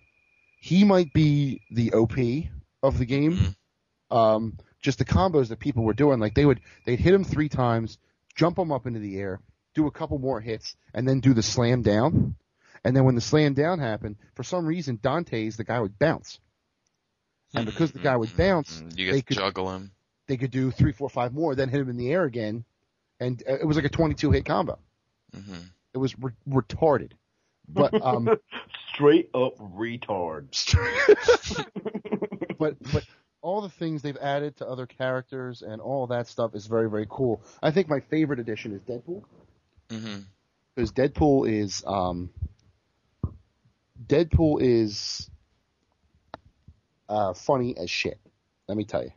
[0.61, 2.17] He might be the OP
[2.81, 3.33] of the game.
[3.33, 3.55] Mhm.
[4.15, 7.49] Um, just the combos that people were doing, like they would they'd hit him three
[7.49, 7.97] times,
[8.35, 9.41] jump him up into the air,
[9.73, 12.35] do a couple more hits, and then do the slam down.
[12.85, 16.39] And then when the slam down happened, for some reason Dante's the guy would bounce.
[17.53, 19.91] And because the guy would bounce, Mm, you they could- juggle him.
[20.27, 22.63] they could do three, four, five more, then hit him in the air again,
[23.19, 24.77] and uh, it was like a 22 hit combo.
[25.33, 25.55] hmm
[25.93, 27.11] It was re- retarded.
[27.67, 28.29] But um,
[28.93, 30.47] Straight up retard.
[32.59, 33.03] but but
[33.41, 37.07] all the things they've added to other characters and all that stuff is very very
[37.09, 37.41] cool.
[37.63, 39.23] I think my favorite addition is Deadpool
[39.89, 40.17] hmm
[40.75, 42.29] because Deadpool is um,
[44.03, 45.29] Deadpool is
[47.09, 48.19] uh, funny as shit.
[48.67, 49.11] Let me tell you,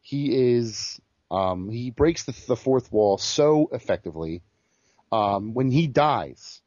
[0.00, 1.00] he is
[1.30, 4.42] um, he breaks the, the fourth wall so effectively.
[5.10, 6.60] Um, when he dies,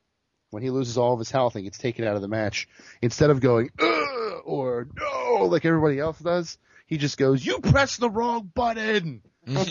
[0.52, 2.68] when he loses all of his health and gets taken out of the match,
[3.02, 4.42] instead of going Ugh!
[4.46, 9.68] or no like everybody else does, he just goes, "You pressed the wrong button." As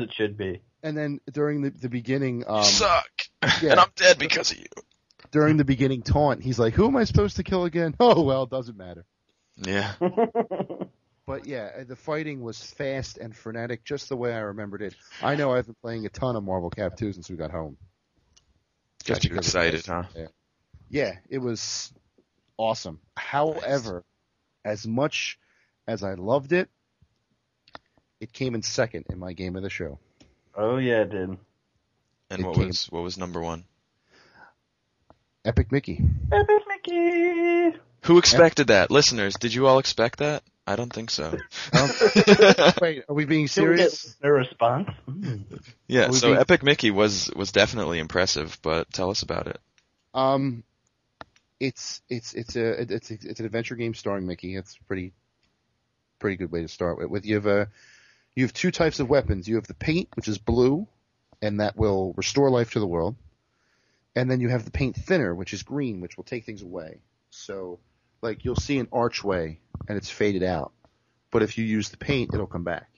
[0.00, 0.62] it should be.
[0.84, 3.10] And then during the, the beginning, um, you suck,
[3.62, 3.72] yeah.
[3.72, 4.66] and I'm dead because of you.
[5.32, 8.44] During the beginning taunt, he's like, "Who am I supposed to kill again?" Oh well,
[8.44, 9.04] it doesn't matter.
[9.56, 9.92] Yeah.
[11.24, 14.96] But yeah, uh, the fighting was fast and frenetic, just the way I remembered it.
[15.22, 17.76] I know I've been playing a ton of Marvel Cap 2 since we got home.
[19.06, 19.86] Got you because of excited, this.
[19.86, 20.02] huh?
[20.16, 20.26] Yeah.
[20.90, 21.92] yeah, it was
[22.56, 22.98] awesome.
[23.16, 24.04] However,
[24.64, 25.38] as much
[25.86, 26.68] as I loved it,
[28.20, 30.00] it came in second in my game of the show.
[30.56, 31.28] oh yeah, it did.
[31.28, 31.38] And
[32.30, 33.62] It what came- was what was number one?
[35.44, 36.00] Epic Mickey.
[36.30, 37.78] Epic Mickey.
[38.02, 38.90] Who expected that?
[38.90, 40.42] Listeners, did you all expect that?
[40.66, 41.36] I don't think so.
[42.80, 44.16] Wait, are we being Did we get serious?
[44.20, 44.88] their response?
[45.88, 49.58] yeah, so being- Epic Mickey was was definitely impressive, but tell us about it.
[50.14, 50.62] Um,
[51.58, 54.54] it's it's it's a it's a, it's an adventure game starring Mickey.
[54.56, 55.12] It's a pretty
[56.20, 57.08] pretty good way to start with.
[57.08, 57.68] With you have a
[58.36, 59.48] you have two types of weapons.
[59.48, 60.86] You have the paint, which is blue,
[61.40, 63.16] and that will restore life to the world,
[64.14, 67.00] and then you have the paint thinner, which is green, which will take things away.
[67.30, 67.80] So,
[68.20, 69.58] like you'll see an archway
[69.88, 70.72] and it's faded out,
[71.30, 72.90] but if you use the paint, it'll come back,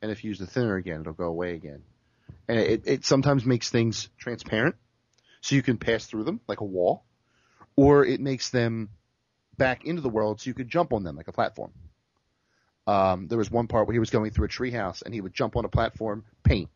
[0.00, 1.82] and if you use the thinner again, it'll go away again,
[2.48, 4.76] and it it sometimes makes things transparent,
[5.40, 7.04] so you can pass through them like a wall
[7.76, 8.90] or it makes them
[9.56, 11.72] back into the world so you could jump on them like a platform.
[12.86, 15.32] Um, there was one part where he was going through a treehouse and he would
[15.32, 16.68] jump on a platform, paint,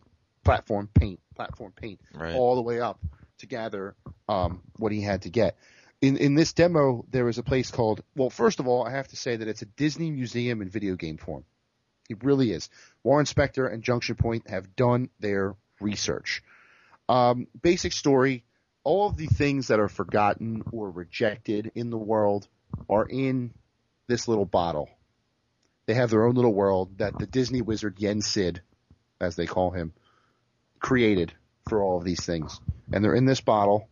[0.44, 2.34] platform, paint, platform, paint, Right.
[2.34, 3.00] all the way up
[3.38, 3.94] to gather
[4.28, 5.56] um, what he had to get.
[6.00, 8.02] In in this demo, there was a place called.
[8.14, 10.94] Well, first of all, I have to say that it's a Disney museum in video
[10.96, 11.44] game form.
[12.08, 12.68] It really is.
[13.02, 16.42] Warren Spector and Junction Point have done their research.
[17.08, 18.44] Um, basic story:
[18.84, 22.46] all of the things that are forgotten or rejected in the world
[22.90, 23.52] are in
[24.06, 24.90] this little bottle.
[25.86, 28.60] They have their own little world that the Disney wizard Yen Sid,
[29.20, 29.92] as they call him,
[30.78, 31.32] created
[31.68, 32.60] for all of these things.
[32.92, 33.88] And they're in this bottle.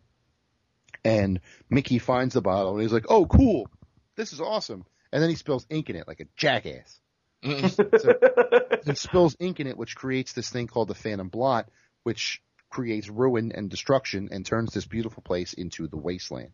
[1.04, 3.68] And Mickey finds the bottle and he's like, oh, cool.
[4.16, 4.84] This is awesome.
[5.12, 7.00] And then he spills ink in it like a jackass.
[7.42, 11.68] He spills ink in it, which creates this thing called the Phantom Blot,
[12.02, 16.50] which creates ruin and destruction and turns this beautiful place into the wasteland.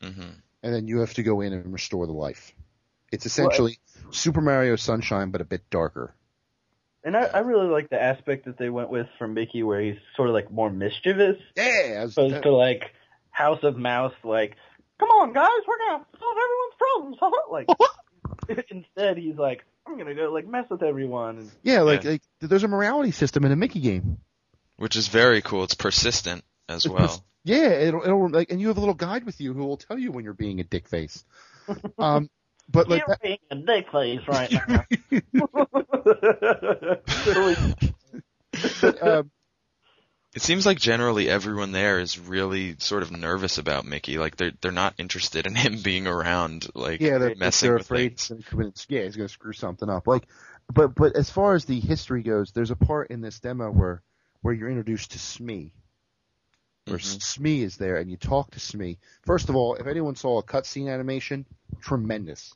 [0.00, 0.30] hmm
[0.62, 2.52] And then you have to go in and restore the life.
[3.12, 3.78] It's essentially
[4.10, 6.14] Super Mario Sunshine, but a bit darker.
[7.04, 9.96] And I, I really like the aspect that they went with from Mickey, where he's
[10.16, 12.84] sort of like more mischievous, Yeah, as- opposed to like
[13.30, 14.56] House of Mouse, like,
[15.00, 17.50] come on guys, we're gonna solve everyone's problems, huh?
[18.58, 21.38] like, instead he's like, I'm gonna go like mess with everyone.
[21.38, 22.10] And, yeah, like, Yeah.
[22.12, 24.18] like there's a morality system in a Mickey game.
[24.76, 25.64] Which is very cool.
[25.64, 27.06] It's persistent as It's well.
[27.08, 29.76] pers- Yeah, it'll, it'll like, and you have a little guide with you who will
[29.76, 31.24] tell you when you're being a dick face.
[31.98, 32.28] Um,
[32.68, 34.84] but like, You're being a dick face right now.
[37.26, 37.56] Literally.
[39.02, 39.30] um,
[40.34, 44.16] It seems like generally everyone there is really sort of nervous about Mickey.
[44.18, 46.68] Like they're they're not interested in him being around.
[46.74, 48.28] Like yeah, they're, messing they're with afraid things.
[48.28, 50.06] he's gonna commit, yeah, he's going to screw something up.
[50.06, 50.26] Like,
[50.72, 54.02] but but as far as the history goes, there's a part in this demo where
[54.40, 55.72] where you're introduced to Smee,
[56.86, 57.22] where Mhm.
[57.22, 58.98] Smee is there, and you talk to Smee.
[59.22, 61.46] First of all, if anyone saw a cutscene animation,
[61.80, 62.54] tremendous.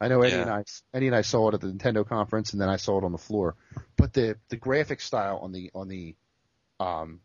[0.00, 0.42] I know Eddie Yeah.
[0.42, 2.98] and I Eddie and I saw it at the Nintendo conference, and then I saw
[2.98, 3.56] it on the floor.
[3.96, 6.14] But the the graphic style on the on the
[6.78, 7.20] um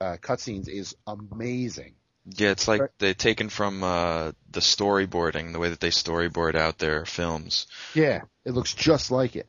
[0.00, 1.94] uh, cutscenes is amazing.
[2.36, 6.78] Yeah, it's like they're taken from uh, the storyboarding, the way that they storyboard out
[6.78, 7.66] their films.
[7.94, 9.48] Yeah, it looks just like it.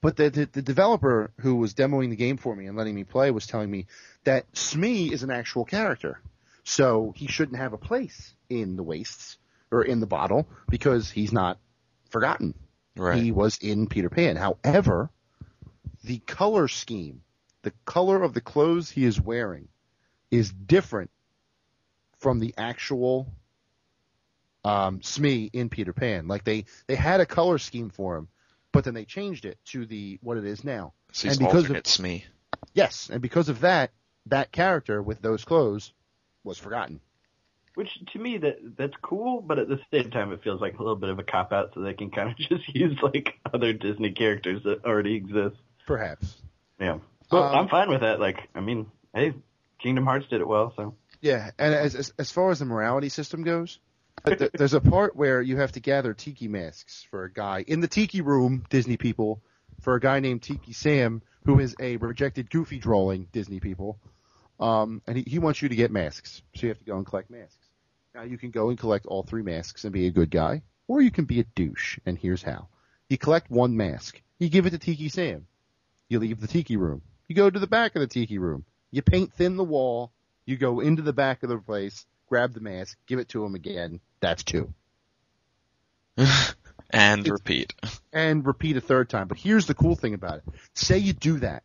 [0.00, 3.04] But the, the the developer who was demoing the game for me and letting me
[3.04, 3.86] play was telling me
[4.24, 6.20] that Smee is an actual character,
[6.62, 9.38] so he shouldn't have a place in the wastes
[9.70, 11.58] or in the bottle because he's not
[12.10, 12.54] forgotten.
[12.96, 13.20] Right.
[13.22, 14.36] He was in Peter Pan.
[14.36, 15.10] However,
[16.04, 17.22] the color scheme,
[17.62, 19.68] the color of the clothes he is wearing,
[20.30, 21.10] is different
[22.18, 23.32] from the actual
[24.64, 26.28] um, Smee in Peter Pan.
[26.28, 28.28] Like they they had a color scheme for him,
[28.72, 30.92] but then they changed it to the what it is now.
[31.12, 32.24] so he's and because of- alternate Smee.
[32.74, 33.92] Yes, and because of that,
[34.26, 35.92] that character with those clothes
[36.44, 37.00] was forgotten.
[37.74, 40.78] Which to me that that's cool, but at the same time it feels like a
[40.78, 43.72] little bit of a cop out, so they can kind of just use like other
[43.72, 45.56] Disney characters that already exist.
[45.86, 46.36] Perhaps.
[46.80, 46.98] Yeah,
[47.30, 48.18] but Um, I'm fine with that.
[48.20, 49.32] Like, I mean, hey,
[49.80, 53.08] Kingdom Hearts did it well, so Yeah, and as as, as far as the morality
[53.08, 53.78] system goes,
[54.24, 57.64] th- there's a part where you have to gather tiki masks for a guy.
[57.66, 59.42] In the tiki room, Disney people,
[59.80, 63.98] for a guy named Tiki Sam, who is a rejected Goofy drawing Disney people,
[64.60, 67.06] um, and he, he wants you to get masks, so you have to go and
[67.06, 67.68] collect masks.
[68.14, 71.00] Now you can go and collect all three masks and be a good guy, or
[71.00, 72.68] you can be a douche, and here's how:
[73.08, 75.46] you collect one mask, you give it to Tiki Sam,
[76.08, 79.02] you leave the tiki room, you go to the back of the tiki room, you
[79.02, 80.12] paint thin the wall,
[80.44, 83.54] you go into the back of the place, grab the mask, give it to him
[83.54, 84.00] again.
[84.20, 84.72] That's two.
[86.16, 87.74] and It's- repeat.
[88.12, 89.28] And repeat a third time.
[89.28, 90.44] But here's the cool thing about it.
[90.74, 91.62] Say you do that,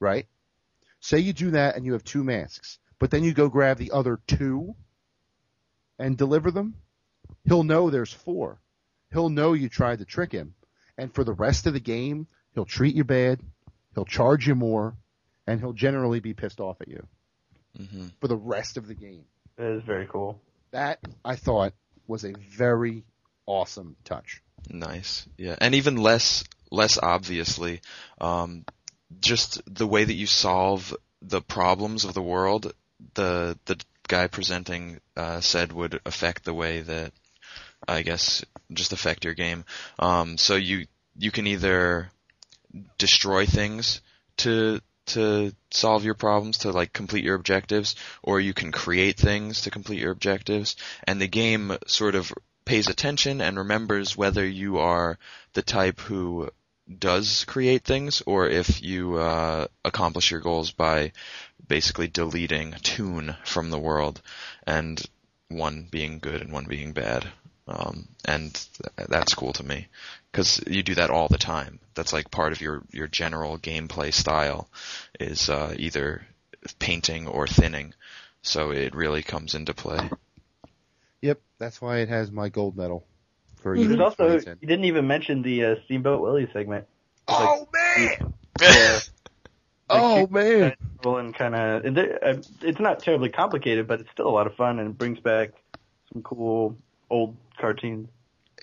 [0.00, 0.26] right?
[1.00, 3.92] Say you do that and you have two masks, but then you go grab the
[3.92, 4.74] other two
[5.98, 6.74] and deliver them.
[7.44, 8.60] He'll know there's four.
[9.12, 10.54] He'll know you tried to trick him.
[10.96, 13.40] And for the rest of the game, he'll treat you bad,
[13.94, 14.96] he'll charge you more,
[15.46, 17.06] and he'll generally be pissed off at you
[17.76, 19.24] hmm for the rest of the game.
[19.56, 20.40] that is very cool.
[20.72, 21.72] That I thought
[22.08, 23.04] was a very
[23.46, 24.42] awesome touch.
[24.68, 25.26] Nice.
[25.36, 25.56] Yeah.
[25.60, 27.80] And even less less obviously,
[28.20, 28.64] um,
[29.20, 32.72] just the way that you solve the problems of the world,
[33.14, 33.76] the the
[34.08, 37.12] guy presenting uh, said would affect the way that
[37.86, 39.64] I guess just affect your game.
[39.98, 40.86] Um, so you
[41.16, 42.10] you can either
[42.98, 44.00] destroy things
[44.38, 49.62] to to solve your problems to like complete your objectives or you can create things
[49.62, 50.76] to complete your objectives.
[51.04, 52.32] And the game sort of
[52.64, 55.18] pays attention and remembers whether you are
[55.54, 56.50] the type who
[56.98, 61.12] does create things or if you uh, accomplish your goals by
[61.66, 64.22] basically deleting toon from the world
[64.66, 65.02] and
[65.48, 67.26] one being good and one being bad
[67.68, 69.86] um, and th- that's cool to me
[70.32, 74.12] because you do that all the time that's like part of your your general gameplay
[74.12, 74.68] style
[75.20, 76.26] is uh, either
[76.78, 77.92] painting or thinning
[78.42, 80.10] so it really comes into play
[81.20, 83.04] Yep, that's why it has my gold medal
[83.60, 84.58] for There's year also 2010.
[84.60, 86.86] you didn't even mention the uh, Steamboat Willie segment.
[87.28, 88.34] Oh man!
[88.60, 88.98] Yeah.
[89.90, 90.74] Oh man!
[91.02, 91.82] and kind of
[92.60, 95.52] it's not terribly complicated, but it's still a lot of fun and it brings back
[96.12, 96.76] some cool
[97.08, 98.08] old cartoons.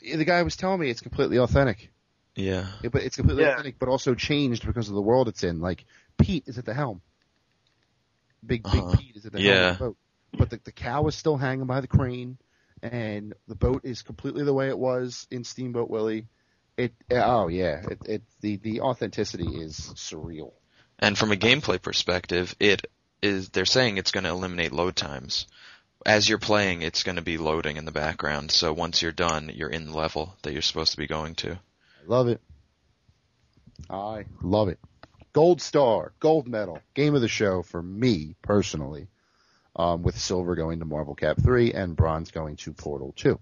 [0.01, 1.91] The guy was telling me it's completely authentic.
[2.35, 3.51] yeah Yeah, but it's completely Yeah.
[3.53, 5.59] authentic, but also changed because of the world it's in.
[5.61, 5.85] Like
[6.17, 7.01] Pete is at the helm.
[8.45, 8.97] Big Big Uh-huh.
[8.97, 9.97] Pete is at the helm of the boat,
[10.33, 12.37] but the, the cow is still hanging by the crane,
[12.83, 16.27] and the boat is completely the way it was in Steamboat Willie.
[16.77, 20.51] It oh yeah, it, it the the authenticity is surreal.
[20.99, 22.85] And from a gameplay perspective, it
[23.21, 25.47] is they're saying it's going to eliminate load times.
[26.05, 28.51] As you're playing, it's going to be loading in the background.
[28.51, 31.53] So once you're done, you're in the level that you're supposed to be going to.
[31.53, 32.41] I love it.
[33.89, 34.79] I love it.
[35.33, 39.07] Gold star, gold medal, game of the show for me personally,
[39.75, 43.37] um, with silver going to Marvel Cap 3 and bronze going to Portal 2.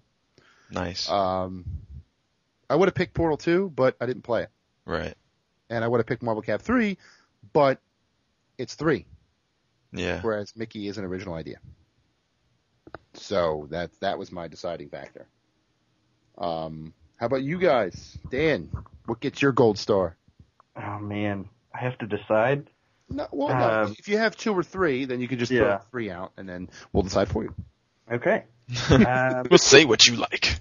[0.72, 1.08] Nice.
[1.10, 1.66] Um,
[2.70, 4.50] I would have picked Portal 2, but I didn't play it.
[4.86, 5.14] right.
[5.70, 6.98] And I would have picked Marvel Cap 3,
[7.52, 7.80] but
[8.58, 9.06] it's 3,
[9.92, 10.22] Yeah.
[10.22, 11.58] whereas Mickey is an original idea.
[13.16, 15.28] So that that was my deciding factor.
[16.38, 18.18] Um, how about you guys?
[18.30, 18.70] Dan,
[19.06, 20.18] what gets your gold star?
[20.76, 22.70] Oh man, I have to decide.
[23.10, 23.84] No, well, no.
[23.84, 25.78] Um, if you have two or three, then you can just Yeah.
[25.78, 27.54] throw three out, and then we'll decide for you.
[28.12, 28.44] Okay,
[28.90, 30.60] um, we'll say what you like.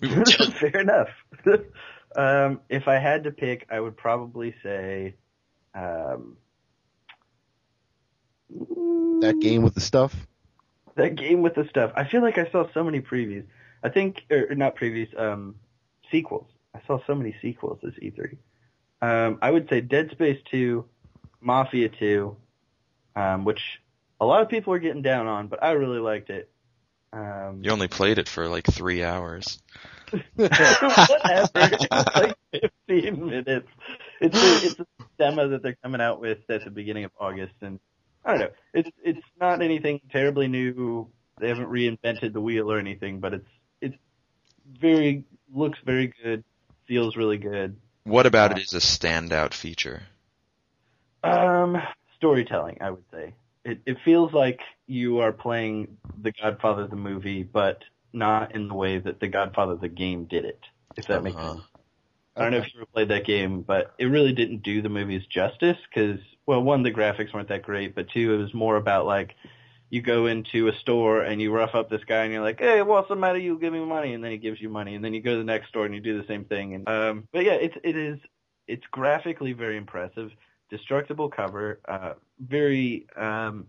[0.00, 0.24] We will
[0.60, 1.08] fair enough.
[2.16, 5.14] um, if I had to pick, I would probably say
[5.74, 6.38] um,
[9.20, 10.14] That game with the stuff.
[11.00, 11.92] That game with the stuff.
[11.96, 13.44] I feel like I saw so many previews.
[13.82, 15.56] I think, or not previews, um,
[16.10, 16.46] sequels.
[16.74, 18.36] I saw so many sequels this E3.
[19.02, 20.84] Um, I would say Dead Space 2,
[21.40, 22.36] Mafia 2,
[23.16, 23.60] um, which
[24.20, 26.50] a lot of people are getting down on, but I really liked it.
[27.12, 29.58] Um, You only played it for like three hours.
[30.36, 31.50] whatever.
[31.54, 32.36] It's like
[32.88, 33.68] 15 minutes.
[34.20, 34.86] It's a, it's a
[35.18, 37.80] demo that they're coming out with at the beginning of August, and
[38.24, 38.50] I don't know.
[38.74, 41.08] It's it's not anything terribly new.
[41.38, 43.48] They haven't reinvented the wheel or anything, but it's
[43.80, 43.96] it's
[44.80, 46.44] very looks very good,
[46.86, 47.76] feels really good.
[48.04, 50.02] What about it is a standout feature?
[51.22, 51.76] Um,
[52.16, 53.34] storytelling, I would say.
[53.64, 58.74] It it feels like you are playing The Godfather the movie, but not in the
[58.74, 60.60] way that The Godfather the game did it.
[60.96, 61.54] If that makes Uh-huh.
[61.54, 61.64] sense.
[62.36, 64.88] I don't know if you ever played that game, but it really didn't do the
[64.88, 68.76] movies justice because, well, one, the graphics weren't that great, but two, it was more
[68.76, 69.34] about like
[69.90, 72.82] you go into a store and you rough up this guy and you're like, hey,
[72.82, 73.38] what's the matter?
[73.38, 75.38] You give me money, and then he gives you money, and then you go to
[75.38, 76.74] the next store and you do the same thing.
[76.74, 78.18] And um, but yeah, it's it is
[78.68, 80.30] it's graphically very impressive,
[80.70, 83.66] destructible cover, uh, very um,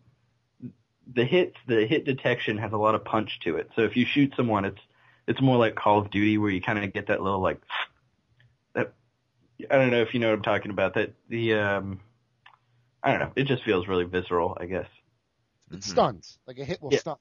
[1.12, 3.72] the hits the hit detection has a lot of punch to it.
[3.76, 4.82] So if you shoot someone, it's
[5.28, 7.60] it's more like Call of Duty where you kind of get that little like.
[9.70, 10.96] I don't know if you know what I'm talking about.
[10.96, 12.00] That the um,
[13.04, 13.32] I don't know.
[13.36, 14.58] It just feels really visceral.
[14.60, 14.88] I guess.
[15.72, 15.84] It Mhm.
[15.84, 16.38] stuns.
[16.48, 17.00] Like a hit will Yeah.
[17.00, 17.16] stun.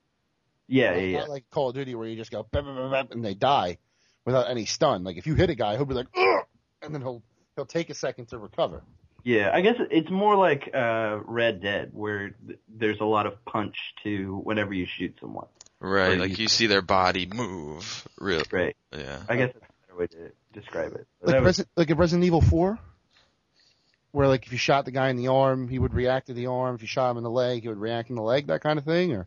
[0.67, 1.19] Yeah, Not- yeah, yeah.
[1.21, 3.35] Not like Call of Duty where you just go bam, bam, bam, bam, and they
[3.35, 3.79] die
[4.25, 5.05] without any stun.
[5.05, 6.45] Like if you hit a guy, he'll be like, Ugh!
[6.83, 7.23] and then he'll
[7.57, 8.83] he'll take a second to recover.
[9.23, 13.45] Yeah, I guess it's more like uh, Red Dead, where th- there's a lot of
[13.45, 15.47] punch to whenever you shoot someone.
[15.79, 18.07] Right, like you- you see their body move.
[18.19, 18.77] Real, Right.
[18.93, 19.23] yeah.
[19.29, 21.07] I guess that's a better way to describe it.
[21.21, 22.79] But Like that was- Resi- like in Resident Evil Four,
[24.13, 26.47] where like if you shot the guy in the arm, he would react to the
[26.47, 26.75] arm.
[26.75, 28.47] If you shot him in the leg, he would react in the leg.
[28.49, 29.27] That kind of thing, or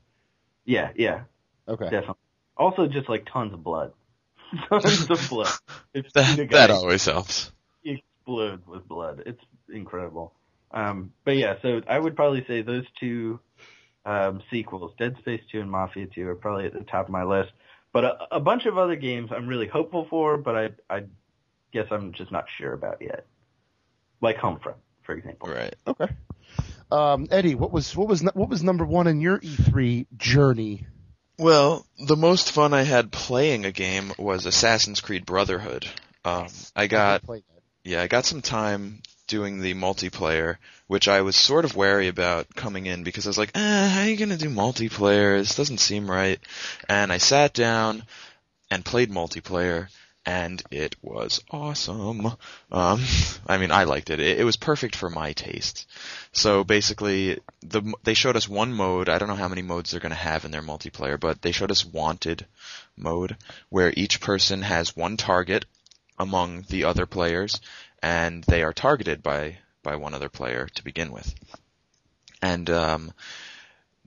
[0.65, 1.21] yeah, yeah,
[1.67, 1.85] okay.
[1.85, 2.15] definitely.
[2.57, 3.93] Also, just like tons of blood,
[4.69, 5.51] tons of blood.
[5.93, 7.51] If you shoot a That, guy, that always helps.
[7.81, 9.23] he explodes with blood.
[9.25, 9.41] It's
[9.71, 10.33] incredible.
[10.71, 13.39] Um, but yeah, so I would probably say those two
[14.05, 17.23] um, sequels, Dead Space 2 and Mafia 2, are probably at the top of my
[17.23, 17.51] list.
[17.93, 21.03] But a, a bunch of other games I'm really hopeful for, but I I
[21.71, 23.25] guess I'm just not sure about yet.
[24.19, 25.49] Like Homefront, for example.
[25.49, 25.75] Right.
[25.87, 26.07] Okay.
[26.91, 30.87] Um, Eddie, what was what was what was number one in your E3 journey?
[31.37, 35.87] Well, the most fun I had playing a game was Assassin's Creed Brotherhood.
[36.25, 37.43] Um, I got played
[37.83, 40.57] yeah, I got some time doing the multiplayer,
[40.87, 44.01] which I was sort of wary about coming in because I was like, eh, how
[44.01, 45.39] are you gonna do multiplayer?
[45.39, 46.39] This doesn't seem right.
[46.89, 48.03] And I sat down
[48.69, 49.87] and played multiplayer,
[50.25, 52.25] and it was awesome.
[52.71, 53.03] Um,
[53.47, 54.19] I mean, I liked it.
[54.19, 54.39] it.
[54.39, 55.87] It was perfect for my taste.
[56.31, 59.09] So basically, the they showed us one mode.
[59.09, 61.71] I don't know how many modes they're gonna have in their multiplayer, but they showed
[61.71, 62.45] us wanted
[62.97, 63.37] mode,
[63.69, 65.65] where each person has one target
[66.19, 67.59] among the other players,
[68.03, 71.33] and they are targeted by by one other player to begin with.
[72.41, 73.13] And um,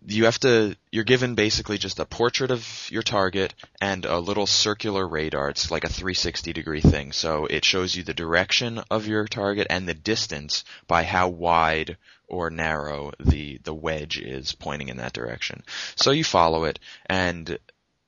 [0.07, 4.47] you have to you're given basically just a portrait of your target and a little
[4.47, 5.49] circular radar.
[5.49, 7.13] It's like a 360 degree thing.
[7.13, 11.97] So it shows you the direction of your target and the distance by how wide
[12.29, 15.63] or narrow the the wedge is pointing in that direction.
[15.97, 17.59] So you follow it and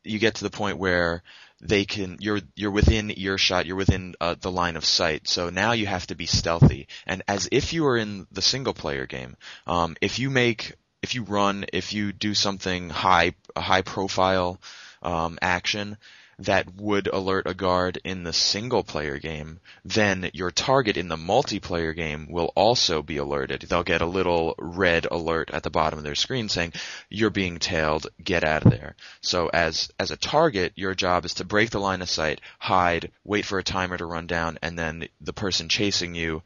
[0.04, 1.22] you get to the point where
[1.60, 5.26] they can you're you're within earshot you're within uh, the line of sight.
[5.28, 6.88] So now you have to be stealthy.
[7.06, 9.36] And as if you were in the single player game
[9.66, 14.60] um, if you make if you run if you do something high high profile
[15.02, 15.96] um, action
[16.40, 21.16] that would alert a guard in the single player game, then your target in the
[21.16, 23.62] multiplayer game will also be alerted.
[23.62, 26.74] They'll get a little red alert at the bottom of their screen saying,
[27.08, 28.94] you're being tailed, get out of there.
[29.20, 33.10] So as, as a target, your job is to break the line of sight, hide,
[33.24, 36.42] wait for a timer to run down, and then the person chasing you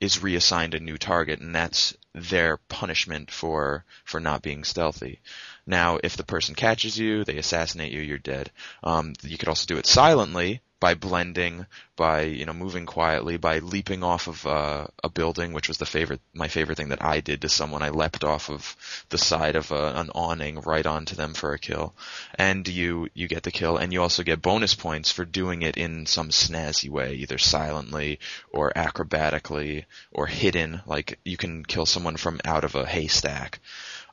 [0.00, 5.20] is reassigned a new target, and that's their punishment for, for not being stealthy.
[5.66, 8.50] Now, if the person catches you, they assassinate you, you're dead.
[8.84, 13.60] Um, you could also do it silently by blending, by you know moving quietly, by
[13.60, 17.20] leaping off of uh, a building, which was the favorite my favorite thing that I
[17.20, 17.82] did to someone.
[17.82, 18.76] I leapt off of
[19.08, 21.94] the side of a, an awning right onto them for a kill,
[22.34, 25.76] and you you get the kill, and you also get bonus points for doing it
[25.76, 30.82] in some snazzy way, either silently or acrobatically or hidden.
[30.86, 33.60] Like you can kill someone from out of a haystack.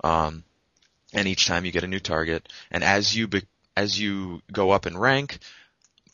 [0.03, 0.43] Um,
[1.13, 2.49] and each time you get a new target.
[2.71, 5.39] And as you be- as you go up in rank,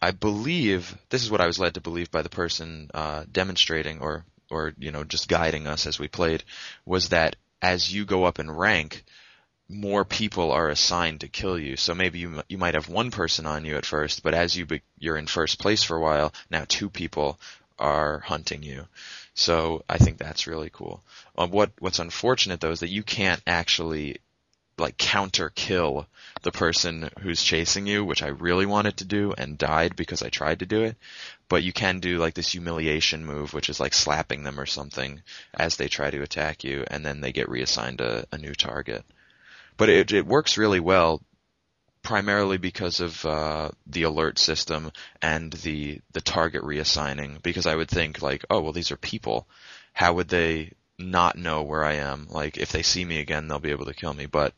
[0.01, 3.99] I believe this is what I was led to believe by the person uh, demonstrating
[3.99, 6.43] or or you know just guiding us as we played
[6.85, 9.03] was that as you go up in rank,
[9.67, 11.75] more people are assigned to kill you.
[11.75, 14.65] So maybe you you might have one person on you at first, but as you
[14.65, 17.39] be, you're in first place for a while, now two people
[17.77, 18.87] are hunting you.
[19.33, 21.01] So I think that's really cool.
[21.37, 24.17] Uh, what what's unfortunate though is that you can't actually
[24.79, 26.07] like counter kill
[26.41, 30.29] the person who's chasing you, which I really wanted to do and died because I
[30.29, 30.95] tried to do it.
[31.49, 35.21] But you can do like this humiliation move, which is like slapping them or something
[35.53, 39.03] as they try to attack you, and then they get reassigned a, a new target.
[39.75, 41.21] But it, it works really well,
[42.03, 47.41] primarily because of uh, the alert system and the the target reassigning.
[47.41, 49.47] Because I would think like, oh well, these are people.
[49.93, 52.27] How would they not know where I am?
[52.29, 54.27] Like if they see me again, they'll be able to kill me.
[54.27, 54.53] But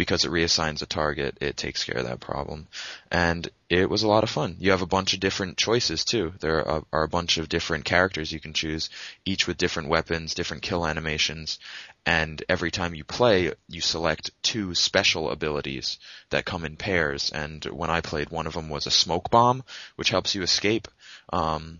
[0.00, 2.66] because it reassigns a target, it takes care of that problem.
[3.12, 4.56] And it was a lot of fun.
[4.58, 6.32] You have a bunch of different choices too.
[6.40, 8.88] There are, are a bunch of different characters you can choose,
[9.26, 11.58] each with different weapons, different kill animations,
[12.06, 15.98] and every time you play, you select two special abilities
[16.30, 17.30] that come in pairs.
[17.30, 19.64] And when I played, one of them was a smoke bomb,
[19.96, 20.88] which helps you escape.
[21.30, 21.78] Um,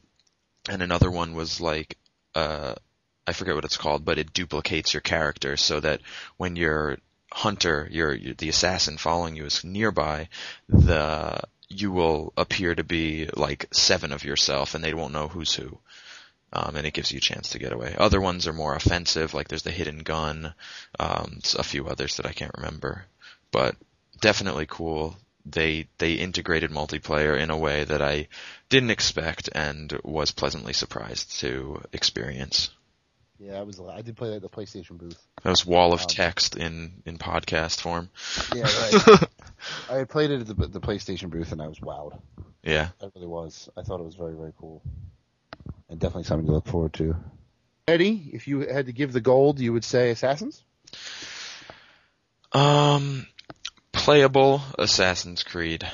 [0.69, 1.97] and another one was like,
[2.35, 2.75] uh,
[3.27, 6.03] I forget what it's called, but it duplicates your character so that
[6.37, 6.99] when you're
[7.33, 10.29] hunter, your, the assassin following you is nearby,
[10.69, 15.55] the you will appear to be like seven of yourself, and they won't know who's
[15.55, 15.79] who.
[16.53, 17.95] Um, and it gives you a chance to get away.
[17.97, 20.53] Other ones are more offensive, like there's the hidden gun,
[20.99, 23.07] um, a few others that I can't remember,
[23.53, 23.77] but
[24.21, 25.17] definitely cool.
[25.47, 28.27] They they integrated multiplayer in a way that I
[28.69, 32.71] didn't expect and was pleasantly surprised to experience.
[33.41, 33.81] Yeah, I was.
[33.81, 35.19] I did play that at the PlayStation booth.
[35.43, 38.11] That was wall of Um, text in in podcast form.
[38.55, 39.29] Yeah, right.
[39.91, 42.21] I had played it at the, the PlayStation booth, and I was wowed.
[42.63, 42.91] Yeah.
[43.01, 43.71] I really was.
[43.79, 44.83] I thought it was very, very cool,
[45.89, 47.17] and definitely something to look forward to.
[47.89, 50.63] Eddie, if you had to give the gold, you would say Assassins.
[52.53, 53.27] Um,
[53.93, 55.89] playable Assassin's Creed.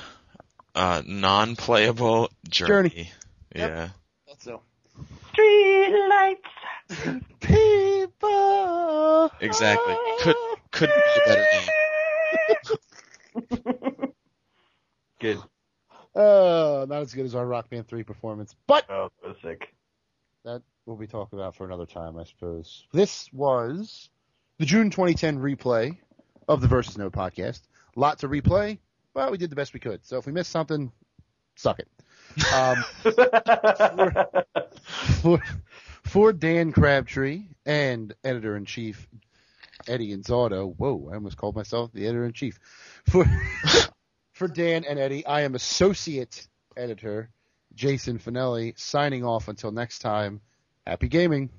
[0.74, 2.88] Uh, non-playable Journey.
[2.88, 3.12] Journey.
[3.55, 3.88] Yeah.
[4.26, 4.36] Yep.
[4.40, 4.62] So
[5.32, 6.40] Street lights.
[7.41, 9.30] People.
[9.41, 9.97] Exactly.
[10.20, 10.37] Could
[10.70, 11.68] couldn't be a better name.
[15.20, 15.39] Good.
[16.14, 19.68] Uh, not as good as our Rock Band 3 performance, but Oh, so sick.
[20.45, 22.84] that we'll be talking about for another time, I suppose.
[22.93, 24.09] This was
[24.59, 25.97] the June 2010 replay
[26.49, 27.62] of the Versus Node podcast.
[27.97, 28.78] Lot to replay,
[29.14, 30.05] but we did the best we could.
[30.07, 30.91] So if we missed something,
[31.57, 31.89] suck it.
[32.55, 32.76] Um,
[35.22, 35.39] for, for
[36.07, 39.09] for Dan Crabtree and editor in chief
[39.86, 40.74] Eddie Inzauto.
[40.76, 42.59] Whoa, I almost called myself the editor in chief.
[43.07, 43.24] For
[44.32, 46.46] for Dan and Eddie, I am associate
[46.76, 47.30] editor
[47.74, 50.40] Jason Fanelli signing off until next time.
[50.86, 51.50] Happy gaming.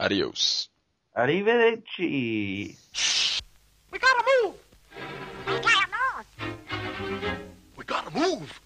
[0.00, 0.68] Adios.
[1.16, 2.76] Arrivederci.
[3.92, 4.54] We gotta move.
[5.46, 5.88] We gotta
[6.40, 7.38] move.
[7.76, 8.60] We gotta move.